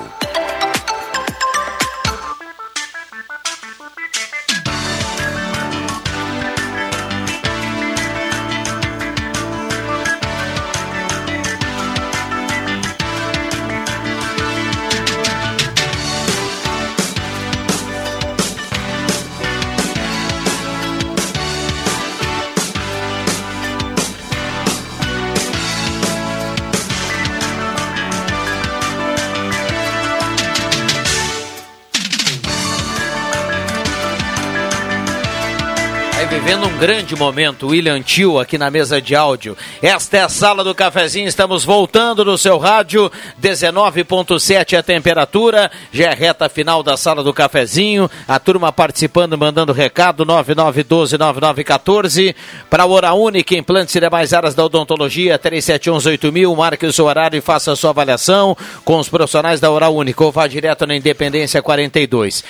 [36.79, 39.55] Grande momento, William Tio aqui na mesa de áudio.
[39.81, 43.09] Esta é a sala do cafezinho, estamos voltando no seu rádio,
[43.41, 49.71] 19.7 a temperatura, já é reta final da sala do cafezinho, a turma participando, mandando
[49.71, 52.35] recado, 9912-9914,
[52.69, 57.37] para a Hora Única, implantes e demais áreas da odontologia, 37118000, marque o seu horário
[57.37, 60.95] e faça a sua avaliação com os profissionais da Hora Única, ou vá direto na
[60.95, 62.43] Independência 42.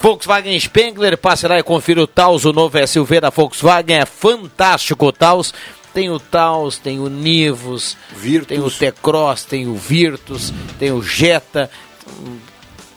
[0.00, 5.06] Volkswagen Spengler, passe lá e confira o Taos, o novo SUV da Volkswagen, é fantástico
[5.06, 5.54] o Taos.
[5.92, 8.46] Tem o Taos, tem o Nivus, Virtus.
[8.46, 11.68] tem o T-Cross, tem o Virtus, tem o Jetta.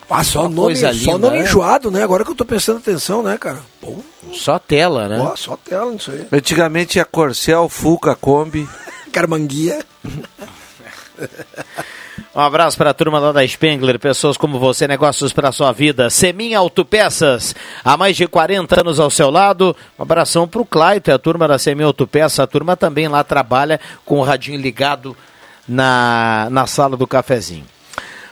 [0.09, 1.43] Ah, só nome, linda, só nome né?
[1.43, 2.03] enjoado, né?
[2.03, 3.61] Agora que eu tô prestando atenção, né, cara?
[3.81, 3.95] Pô.
[4.31, 5.17] Só tela, né?
[5.17, 6.27] Pô, só tela, isso aí.
[6.31, 8.69] Antigamente a Corcel, Fuca, Kombi.
[9.11, 9.84] Carmanguia.
[12.36, 16.09] Um abraço para a turma lá da Spengler, pessoas como você, negócios para sua vida.
[16.09, 17.53] Semin Autopeças,
[17.86, 19.75] há mais de 40 anos ao seu lado.
[19.99, 22.39] Um abração para o Claito e a turma da Semin Autopeças.
[22.39, 25.15] A turma também lá trabalha com o radinho ligado
[25.67, 27.65] na, na sala do cafezinho.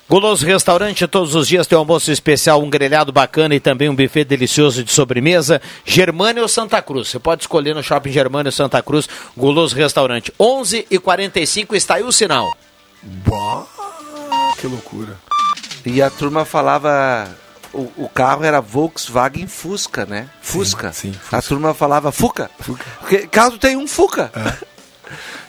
[0.09, 3.95] Guloso Restaurante, todos os dias tem um almoço especial, um grelhado bacana e também um
[3.95, 5.61] buffet delicioso de sobremesa.
[5.85, 7.07] Germânia ou Santa Cruz?
[7.09, 10.33] Você pode escolher no Shopping Germânia ou Santa Cruz, Guloso Restaurante.
[10.39, 12.57] 11 e 45 está aí o sinal.
[13.03, 13.65] Bah,
[14.59, 15.17] que loucura.
[15.85, 17.27] E a turma falava.
[17.73, 20.27] O, o carro era Volkswagen Fusca, né?
[20.41, 20.91] Fusca.
[20.91, 21.41] sim, A Fusca.
[21.41, 22.51] turma falava Fuca.
[22.99, 24.29] Porque carro tem um Fuca.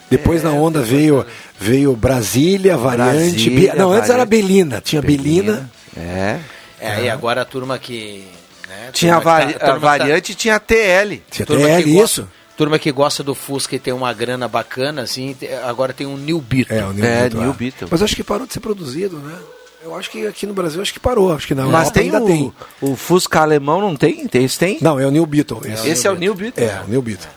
[0.09, 1.25] Depois na onda veio,
[1.59, 3.31] veio Brasília, variante.
[3.49, 4.25] Brasília, Be- Não, antes era.
[4.25, 4.79] Belina.
[4.79, 5.69] Tinha Belina.
[5.97, 6.39] É.
[6.79, 8.25] É, e agora a turma que.
[8.69, 11.21] né, Tinha a, vari- tá- turma a tá- variante e tinha a TL.
[11.29, 12.29] Tinha TL, gosta- isso?
[12.55, 15.35] Turma que gosta do Fusca e tem uma grana bacana, assim,
[15.65, 16.77] agora tem um New Beetle.
[16.77, 17.41] É, o New É, Beetle.
[17.41, 17.53] New é.
[17.53, 17.87] Beetle.
[17.89, 19.37] Mas acho que parou de ser produzido, né?
[19.83, 21.33] Eu acho que aqui no Brasil acho que parou.
[21.33, 22.53] Acho que na Mas Europa tem ainda o, tem.
[22.79, 24.27] o Fusca alemão, não tem?
[24.27, 24.45] tem?
[24.45, 24.77] Esse tem?
[24.81, 25.61] Não, é o New Beetle.
[25.65, 26.63] Esse, Esse é o New Beetle.
[26.63, 27.29] É, o New Beetle.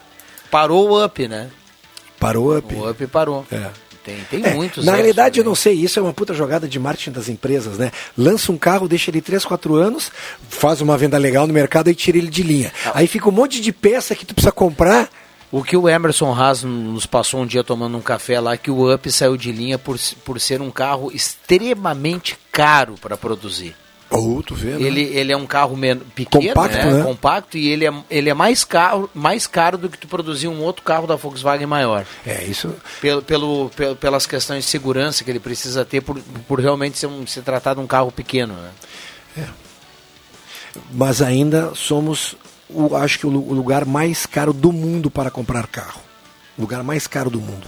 [0.50, 1.48] Parou o Up, né?
[2.20, 2.72] Parou up.
[2.74, 3.44] O Up parou.
[3.50, 3.68] É.
[4.06, 4.84] Tem, tem É, muitos.
[4.86, 5.50] na realidade, eu também.
[5.50, 7.90] não sei, isso é uma puta jogada de marketing das empresas, né?
[8.16, 10.12] Lança um carro, deixa ele 3, 4 anos,
[10.48, 12.72] faz uma venda legal no mercado e tira ele de linha.
[12.86, 12.92] Ah.
[12.94, 15.10] Aí fica um monte de peça que tu precisa comprar.
[15.52, 18.92] O que o Emerson Haas nos passou um dia tomando um café lá, que o
[18.92, 23.74] Up saiu de linha por, por ser um carro extremamente caro para produzir.
[24.08, 24.82] Ou tu vê, né?
[24.82, 25.76] Ele, ele é um carro
[26.14, 26.92] pequeno, Compacto, né?
[26.92, 27.02] né?
[27.02, 30.60] compacto, e ele é, ele é mais, caro, mais caro do que tu produzir um
[30.62, 32.06] outro carro da Volkswagen maior.
[32.24, 32.72] É, isso.
[33.00, 37.08] Pelo, pelo, pel- pelas questões de segurança que ele precisa ter por, por realmente ser,
[37.08, 38.54] um, se tratar de um carro pequeno.
[38.54, 39.48] Né?
[40.92, 42.36] Mas ainda somos,
[42.68, 46.00] o, acho que o lugar mais caro do mundo para comprar carro.
[46.56, 47.66] O lugar mais caro do mundo.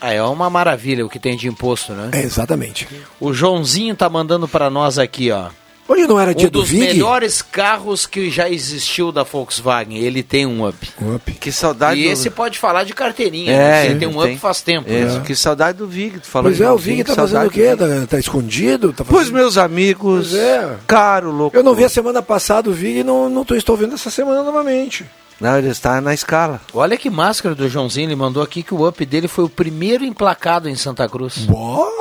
[0.00, 2.10] Ah, é uma maravilha o que tem de imposto, né?
[2.12, 2.86] É, exatamente.
[3.18, 5.48] O Joãozinho tá mandando para nós aqui, ó.
[5.88, 6.80] Hoje não era dia Um do dos Vig?
[6.84, 9.96] melhores carros que já existiu da Volkswagen.
[9.96, 10.76] Ele tem um Up.
[11.00, 11.32] Up.
[11.34, 12.10] Que saudade E do...
[12.10, 13.52] esse pode falar de carteirinha.
[13.52, 13.84] É, né?
[13.84, 14.32] Ele ele tem um tem.
[14.32, 14.90] Up faz tempo.
[14.90, 15.24] Isso, né?
[15.24, 16.18] Que saudade do Vig.
[16.18, 17.76] Tu falou Pois é, o Vig tá fazendo o quê?
[17.76, 18.92] Tá, tá escondido?
[18.92, 19.34] Tá Pois fazendo...
[19.36, 20.76] meus amigos, Pois é.
[20.88, 21.56] caro, louco.
[21.56, 24.10] Eu não vi a semana passada o Vig e não, não tô, estou vendo essa
[24.10, 25.06] semana novamente.
[25.40, 26.60] Não, ele está na escala.
[26.72, 28.08] Olha que máscara do Joãozinho.
[28.08, 31.38] Ele mandou aqui que o Up dele foi o primeiro emplacado em Santa Cruz.
[31.44, 31.94] Boa!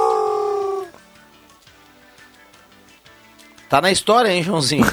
[3.67, 4.85] Tá na história, hein, Joãozinho?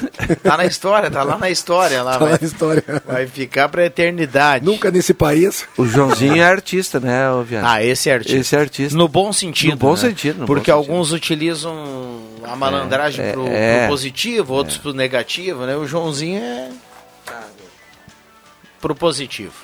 [0.42, 2.02] Tá na história, tá lá na história.
[2.02, 2.84] Lá, Tá vai, na história.
[3.06, 4.64] vai ficar pra eternidade.
[4.64, 5.68] Nunca nesse país.
[5.76, 7.70] O Joãozinho é artista, né, ô Viana?
[7.74, 8.38] Ah, esse é artista.
[8.38, 8.96] Esse é artista.
[8.98, 9.72] No bom sentido.
[9.72, 9.96] No bom né?
[9.98, 11.76] sentido, no Porque bom alguns utilizam
[12.42, 13.78] a malandragem É, pro, é.
[13.80, 15.76] pro positivo, outros pro negativo, né?
[15.76, 16.68] O Joãozinho é.
[18.82, 19.54] Pro positivo.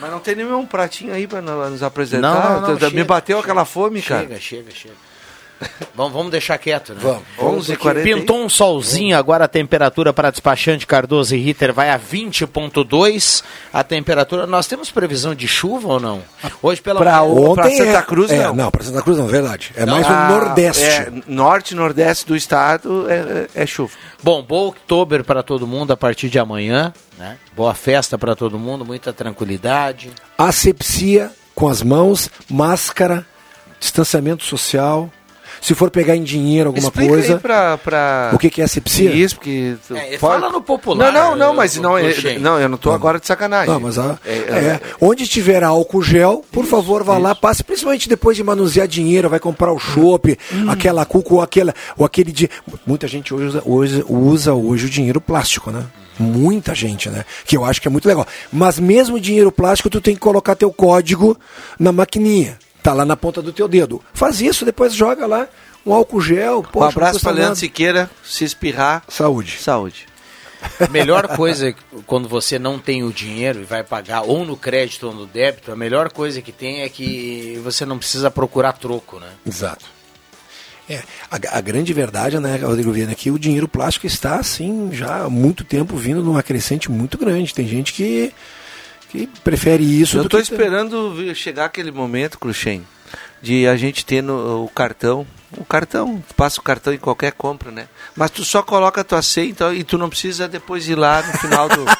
[0.00, 2.22] Mas não tem nenhum pratinho aí pra no- nos apresentar?
[2.32, 4.22] Não, não, não, Me chega, bateu aquela fome, cara.
[4.22, 4.94] Chega, chega, chega.
[5.94, 7.00] vamos, vamos deixar quieto, né?
[7.02, 7.68] Vamos.
[7.68, 8.02] 11h40.
[8.02, 13.42] Pintou um solzinho, agora a temperatura para despachante Cardoso e Ritter vai a 20.2.
[13.72, 16.22] A temperatura, nós temos previsão de chuva ou não?
[16.62, 18.54] Hoje pela Pra manhã- o- pra Santa é, Cruz, é, não.
[18.54, 19.72] Não, pra Santa Cruz não, verdade.
[19.76, 20.82] É mais Ah, o Nordeste.
[20.84, 23.92] é, norte e Nordeste do estado é, é chuva.
[24.22, 27.36] Bom, bom Oktober para todo mundo a partir de amanhã, né?
[27.56, 30.10] Boa festa para todo mundo, muita tranquilidade.
[30.38, 33.26] Asepsia com as mãos, máscara,
[33.80, 35.10] distanciamento social.
[35.62, 37.34] Se for pegar em dinheiro alguma Explica coisa.
[37.34, 38.30] aí pra, pra...
[38.34, 39.12] O que, que é asepsia?
[39.12, 39.76] Isso, porque...
[39.86, 42.38] tu É, fala no Não, popular, não, não, mas eh, não, é- Cruxem.
[42.40, 43.72] não eu não tô agora de sacanagem.
[43.72, 47.62] Não, mas a- É, é, é, onde tiver álcool gel, por favor, vá lá, passe,
[47.62, 50.68] principalmente depois de manusear dinheiro, vai comprar o chopp, Hum.
[50.68, 52.50] aquela cuca ou aquela, ou aquele de.
[52.84, 55.84] Muita gente usa, usa, usa hoje o dinheiro plástico, né?
[56.18, 57.24] Muita gente, né?
[57.46, 58.26] Que eu acho que é muito legal.
[58.52, 61.38] Mas mesmo o dinheiro plástico, tu tem que colocar teu código
[61.78, 62.58] na maquininha.
[62.82, 64.02] Tá lá na ponta do teu dedo.
[64.12, 65.48] Faz isso, depois joga lá
[65.86, 66.60] um álcool gel.
[66.60, 67.56] Um Poxa, não abraço pra Leandro.
[67.56, 69.58] Siqueira, se espirrar, Saúde.
[69.60, 70.06] saúde.
[70.80, 71.74] A melhor coisa é
[72.06, 75.72] quando você não tem o dinheiro e vai pagar ou no crédito ou no débito,
[75.72, 79.28] a melhor coisa que tem é que você não precisa procurar troco, né?
[79.44, 79.84] Exato.
[80.88, 84.90] É, a, a grande verdade, né, Rodrigo Viana, é que o dinheiro plástico está, assim,
[84.92, 87.54] já há muito tempo vindo numa crescente muito grande.
[87.54, 88.32] Tem gente que,
[89.12, 90.36] que prefere isso Eu que...
[90.38, 92.84] esperando chegar aquele momento, Cruxem,
[93.42, 95.26] de a gente ter no, o cartão.
[95.58, 97.86] O cartão, tu passa o cartão em qualquer compra, né?
[98.16, 101.22] Mas tu só coloca a tua senha então, e tu não precisa depois ir lá
[101.22, 101.84] no final do.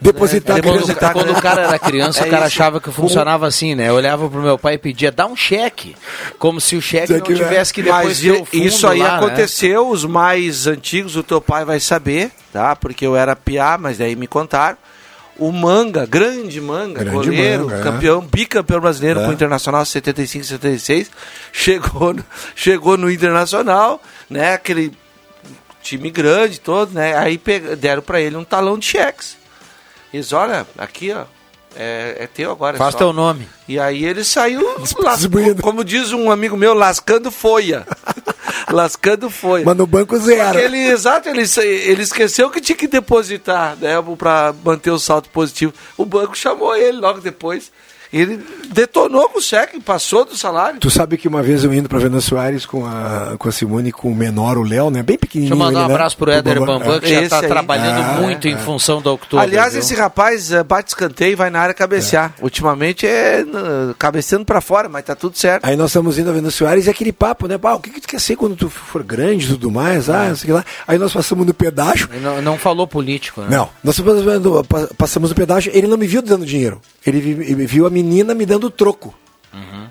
[0.00, 2.54] Depositar É, Quando, criança- depositar- quando o cara era criança, É o cara isso.
[2.60, 3.88] achava que funcionava assim, né?
[3.88, 5.94] Eu olhava pro meu pai e pedia, dá um cheque.
[6.38, 7.24] Como se o cheque não né?
[7.26, 9.16] tivesse que depois Mas ter o fundo isso aí lá, né?
[9.26, 12.74] aconteceu, os mais antigos, o teu pai vai saber, tá?
[12.76, 14.76] Porque eu era piá, mas daí me contaram.
[15.38, 17.82] O Manga, grande Manga, Grande goleiro, Manga, é.
[17.82, 19.24] campeão, bicampeão brasileiro É.
[19.24, 21.10] com o Internacional 75 76,
[21.52, 22.24] chegou no,
[22.54, 24.92] chegou no Internacional, né, aquele
[25.82, 27.16] time grande todo, né?
[27.16, 29.36] Aí pega- deram pra ele um talão de cheques.
[30.14, 31.24] Eles, olha, aqui, ó,
[31.74, 32.76] é, é teu agora.
[32.76, 33.48] é Faz só." teu nome.
[33.66, 34.60] E aí ele saiu,
[35.02, 37.86] lascou, como diz um amigo meu, lascando folha.
[38.72, 39.64] Lascando folha.
[39.64, 40.58] Mas no banco zero.
[40.58, 45.72] Ele, exato, ele, ele esqueceu que tinha que depositar, né, pra manter o saldo positivo.
[45.96, 47.70] O banco chamou ele logo depois.
[48.12, 48.38] Ele
[48.72, 50.78] detonou com o cheque, passou do salário.
[50.80, 53.90] Tu sabe que uma vez eu indo pra Venâncio Soares com a, com a Simone
[53.92, 55.02] com o menor, o Léo, né?
[55.02, 55.54] Bem pequenininho.
[55.56, 55.94] Deixa eu mandar um né?
[55.94, 57.48] abraço pro Éder Bambam, que já está aí.
[57.48, 59.38] trabalhando Ah, muito em função do outubro.
[59.38, 59.80] Aliás, viu?
[59.80, 62.34] esse rapaz eh, bate escanteio e vai na área cabecear.
[62.40, 63.44] Ultimamente é
[63.98, 65.64] cabeceando pra fora, mas tá tudo certo.
[65.64, 67.56] Aí nós estamos indo a Venâncio Soares e aquele papo, né?
[67.58, 70.08] Pá, o que, que tu quer ser quando tu for grande e tudo mais?
[70.10, 70.64] Ah, não sei o que lá.
[70.86, 72.08] Aí nós passamos no pedágio.
[72.20, 73.48] Não, não falou político, né?
[73.50, 76.80] Não, nós passamos, pa- passamos no pedágio, ele não me viu dando dinheiro.
[77.06, 79.14] Ele vi- ele viu a menina me dando troco.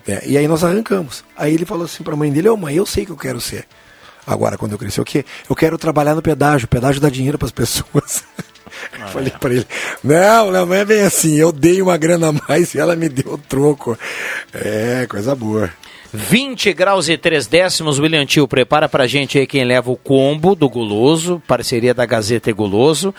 [0.06, 1.24] É, e aí nós arrancamos.
[1.36, 3.66] Aí ele falou assim pra mãe dele, ô mãe, eu sei que eu quero ser.
[4.26, 5.24] Agora, quando eu crescer, o quê?
[5.48, 6.66] Eu quero trabalhar no pedágio.
[6.66, 8.24] O pedágio dá dinheiro pras pessoas.
[8.98, 9.66] Eu Falei pra ele,
[10.02, 11.36] não, não, é bem assim.
[11.36, 13.96] Eu dei uma grana a mais e ela me deu o troco.
[14.52, 15.70] É, coisa boa.
[16.12, 20.54] 20 graus e 3 décimos, William Tio, prepara pra gente aí quem leva o combo
[20.54, 23.14] do Guloso, parceria da Gazeta e Guloso.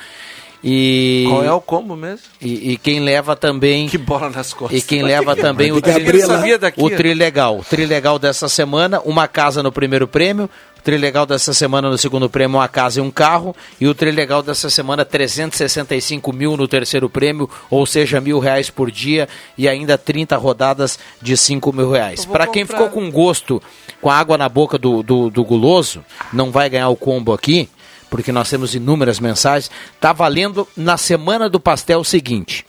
[0.64, 2.26] E, Qual é o combo mesmo?
[2.41, 3.89] e, e quem leva também...
[3.89, 4.80] Que bola nas costas.
[4.80, 6.22] E quem leva também o, tri.
[6.22, 6.89] Sabia daqui, o ó.
[6.89, 7.59] Trilegal.
[7.59, 10.49] O Trilegal dessa semana, uma casa no primeiro prêmio.
[10.78, 13.53] O Trilegal dessa semana no segundo prêmio, uma casa e um carro.
[13.80, 18.89] E o Trilegal dessa semana, 365 mil no terceiro prêmio, ou seja, mil reais por
[18.89, 22.24] dia e ainda 30 rodadas de 5 mil reais.
[22.26, 23.61] Para quem ficou com gosto,
[24.01, 27.70] com a água na boca do, do, do guloso, não vai ganhar o combo aqui,
[28.14, 29.72] porque nós temos inúmeras mensagens.
[29.99, 32.64] Tá valendo na semana do pastel o seguinte.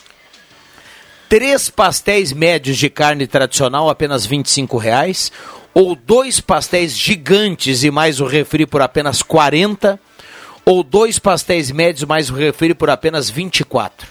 [1.29, 5.31] Três pastéis médios de carne tradicional, apenas 25 reais,
[5.75, 10.01] ou dois pastéis gigantes e mais o refri por apenas 40,
[10.65, 14.09] ou dois pastéis médios mais o refri por apenas 24.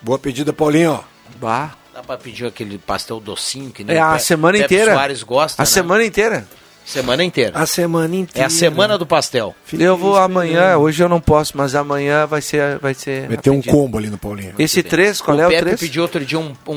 [0.00, 1.02] Boa pedida, Paulinho.
[1.40, 1.72] Bah.
[1.92, 4.94] Dá pra pedir aquele pastel docinho que nem É o a Pe- semana Pepe inteira.
[4.94, 5.66] Soares gosta, A né?
[5.66, 6.46] semana inteira.
[6.84, 7.52] Semana inteira.
[7.58, 8.46] A semana É inteira.
[8.46, 9.54] a semana do pastel.
[9.64, 12.78] Fiquei eu vou amanhã, hoje eu não posso, mas amanhã vai ser.
[12.78, 13.82] Vai ser Meteu um rapidinho.
[13.82, 14.54] combo ali no Paulinho.
[14.58, 15.80] Esse três, qual o é o Pepe três?
[15.80, 16.72] pediu outro dia um, um-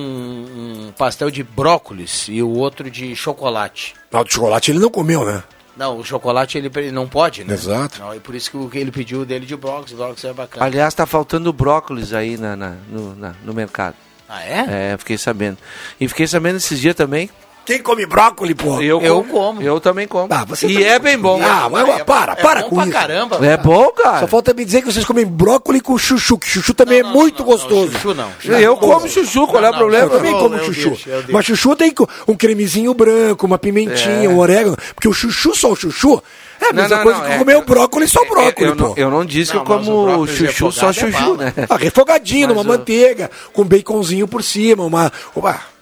[0.87, 3.93] um pastel de brócolis e o outro de chocolate.
[4.11, 5.43] Não, de chocolate ele não comeu, né?
[5.75, 7.53] Não, o chocolate ele, ele não pode, né?
[7.53, 7.99] Exato.
[7.99, 10.65] Não, e por isso que o que ele pediu dele de brócolis, brócolis é bacana.
[10.65, 13.95] Aliás, tá faltando brócolis aí na, na- no, na- no mercado.
[14.29, 14.93] Ah, é?
[14.93, 15.57] É, fiquei sabendo.
[15.99, 17.29] E fiquei sabendo esses dias também.
[17.65, 18.79] Quem come brócolis, pô?
[18.79, 19.61] Eu, Eu como.
[19.61, 20.27] Eu também como.
[20.29, 21.41] Ah, você e também é bem bom.
[21.43, 22.93] Ah, mas É- para, é para bom com pra isso.
[22.93, 23.45] caramba.
[23.45, 24.19] É bom, cara.
[24.19, 27.13] Só falta me dizer que vocês comem brócolis com chuchu, que chuchu também Não, é
[27.13, 27.91] não, muito não, não, gostoso.
[27.93, 28.31] chuchu não.
[28.59, 30.05] Eu como chuchu, qual é o Não, problema?
[30.05, 30.89] Eu também como chuchu.
[30.89, 31.31] deixo, eu deixo.
[31.33, 31.93] Mas chuchu tem
[32.27, 34.29] um cremezinho branco, uma pimentinha, É.
[34.29, 34.77] um orégano.
[34.93, 36.21] Porque o chuchu, só o chuchu,
[36.61, 38.93] é a mesma não, coisa não, que é- comer o brócolis só brócolis, eu, não,
[38.93, 38.93] pô.
[38.95, 41.51] eu não disse que eu como brócolis chuchu, só é chuchu, né?
[41.67, 45.11] Ah, refogadinho, numa manteiga, com baconzinho por cima, uma...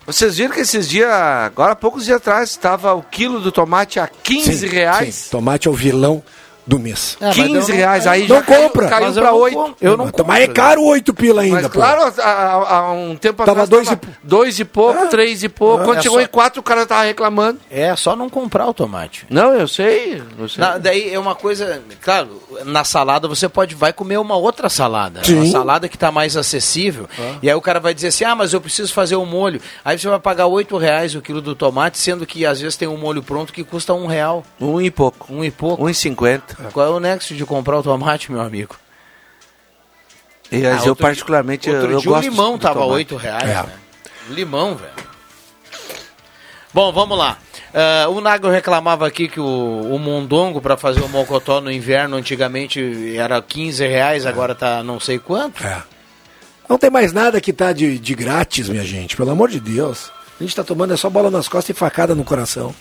[0.06, 4.00] Vocês viram que esses dias, agora há poucos dias atrás, estava o quilo do tomate
[4.00, 5.16] a 15 Sim, reais.
[5.16, 5.30] sim.
[5.32, 6.22] Tomate é o vilão
[6.66, 7.18] do mês.
[7.20, 8.88] É, mas eu 15 não- reais, aí Não já caiu- compra.
[8.88, 9.56] caiu Mas eu para não 8.
[9.58, 9.76] compro.
[9.82, 11.74] Eu não Mas- Mas é caro 8 pila ainda, Mas pô.
[11.74, 15.08] claro, há, um tempo Tava atrás dois tava e pou- dois e pouco, Ah.
[15.08, 15.82] três e pouco.
[15.84, 15.86] Ah.
[15.86, 17.60] Quando É chegou só- em quatro, o cara tava reclamando.
[17.70, 19.26] É só não comprar o tomate.
[19.30, 20.22] Não, eu sei.
[20.40, 20.62] Eu sei.
[20.64, 25.24] Na- daí é uma coisa, claro, na salada você pode vai comer uma outra salada,
[25.24, 25.36] Sim.
[25.36, 27.08] uma salada que está mais acessível.
[27.42, 29.60] E aí o cara vai dizer assim, ah, mas eu preciso fazer o molho.
[29.84, 32.88] Aí você vai pagar oito reais o quilo do tomate, sendo que às vezes tem
[32.88, 35.34] um molho pronto que custa um real, Um e pouco.
[35.34, 35.84] um e pouco.
[35.84, 36.53] Um e cinquenta.
[36.72, 38.76] Qual é o nexo de comprar o tomate, meu amigo?
[40.52, 42.76] E Ah, eu outro particularmente, dia, eu, outro eu dia o gosto limão do tava
[42.76, 42.94] tomate.
[42.94, 43.54] oito reais, É.
[43.64, 43.74] né?
[44.30, 44.92] Limão, velho.
[46.74, 47.38] Bom, vamos lá.
[47.74, 52.18] Ah, o Nago reclamava aqui que o, o mondongo para fazer o mocotó no inverno
[52.18, 55.66] antigamente era 15 reais, agora tá não sei quanto.
[55.66, 55.82] É.
[56.70, 59.16] Não tem mais nada que tá de, de grátis, minha gente.
[59.18, 60.12] Pelo amor de Deus.
[60.40, 62.74] A gente tá tomando é só bola nas costas e facada no coração.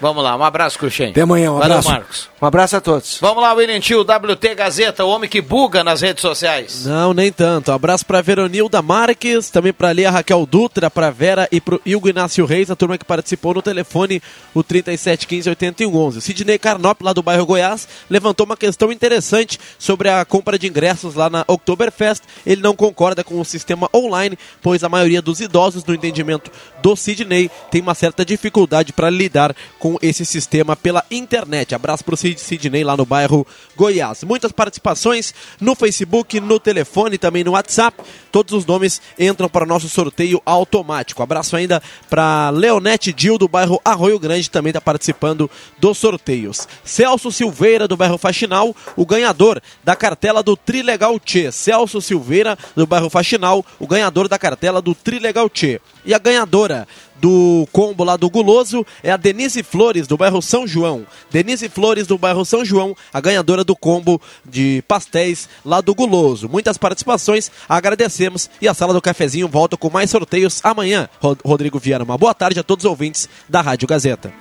[0.00, 1.10] Vamos lá, um abraço, Cruxem.
[1.10, 1.88] Até amanhã, um Valeu, abraço.
[1.88, 2.28] Marcos.
[2.40, 3.18] Um abraço a todos.
[3.20, 6.84] Vamos lá, William Tio, WT Gazeta, o homem que buga nas redes sociais.
[6.84, 7.72] Não, nem tanto.
[7.72, 12.44] Abraço pra Veronilda Marques, também pra Lia Raquel Dutra, pra Vera e pro Hugo Inácio
[12.44, 14.22] Reis, a turma que participou no telefone,
[14.54, 16.20] o 3715-8111.
[16.20, 21.14] Sidney Carnop, lá do bairro Goiás, levantou uma questão interessante sobre a compra de ingressos
[21.14, 22.22] lá na Oktoberfest.
[22.44, 26.50] Ele não concorda com o sistema online, pois a maioria dos idosos, no entendimento
[26.82, 31.72] do Sidney, tem uma certa dificuldade para lidar com com esse sistema pela internet.
[31.72, 34.24] Abraço para o Sidney lá no bairro Goiás.
[34.24, 37.96] Muitas participações no Facebook, no telefone, também no WhatsApp.
[38.32, 41.22] Todos os nomes entram para o nosso sorteio automático.
[41.22, 41.80] Abraço ainda
[42.10, 46.66] para Leonete Dil do bairro Arroio Grande, também está participando dos sorteios.
[46.82, 51.52] Celso Silveira do bairro Faxinal, o ganhador da cartela do Trilegal Tchê.
[51.52, 55.80] Celso Silveira do bairro Faxinal, o ganhador da cartela do Trilegal Tchê.
[56.04, 56.88] E a ganhadora
[57.20, 61.06] do combo lá do Guloso é a Denise Flores, do bairro São João.
[61.30, 66.48] Denise Flores, do bairro São João, a ganhadora do combo de pastéis lá do Guloso.
[66.48, 71.08] Muitas participações, agradecemos e a Sala do Cafezinho volta com mais sorteios amanhã.
[71.44, 74.32] Rodrigo Viana, uma boa tarde a todos os ouvintes da Rádio Gazeta.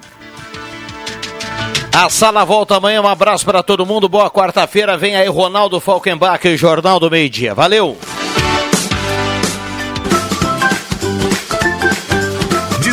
[1.95, 3.01] A sala volta amanhã.
[3.01, 4.09] Um abraço para todo mundo.
[4.09, 4.97] Boa quarta-feira.
[4.97, 7.55] Vem aí Ronaldo Falkenbach e Jornal do Meio Dia.
[7.55, 7.97] Valeu!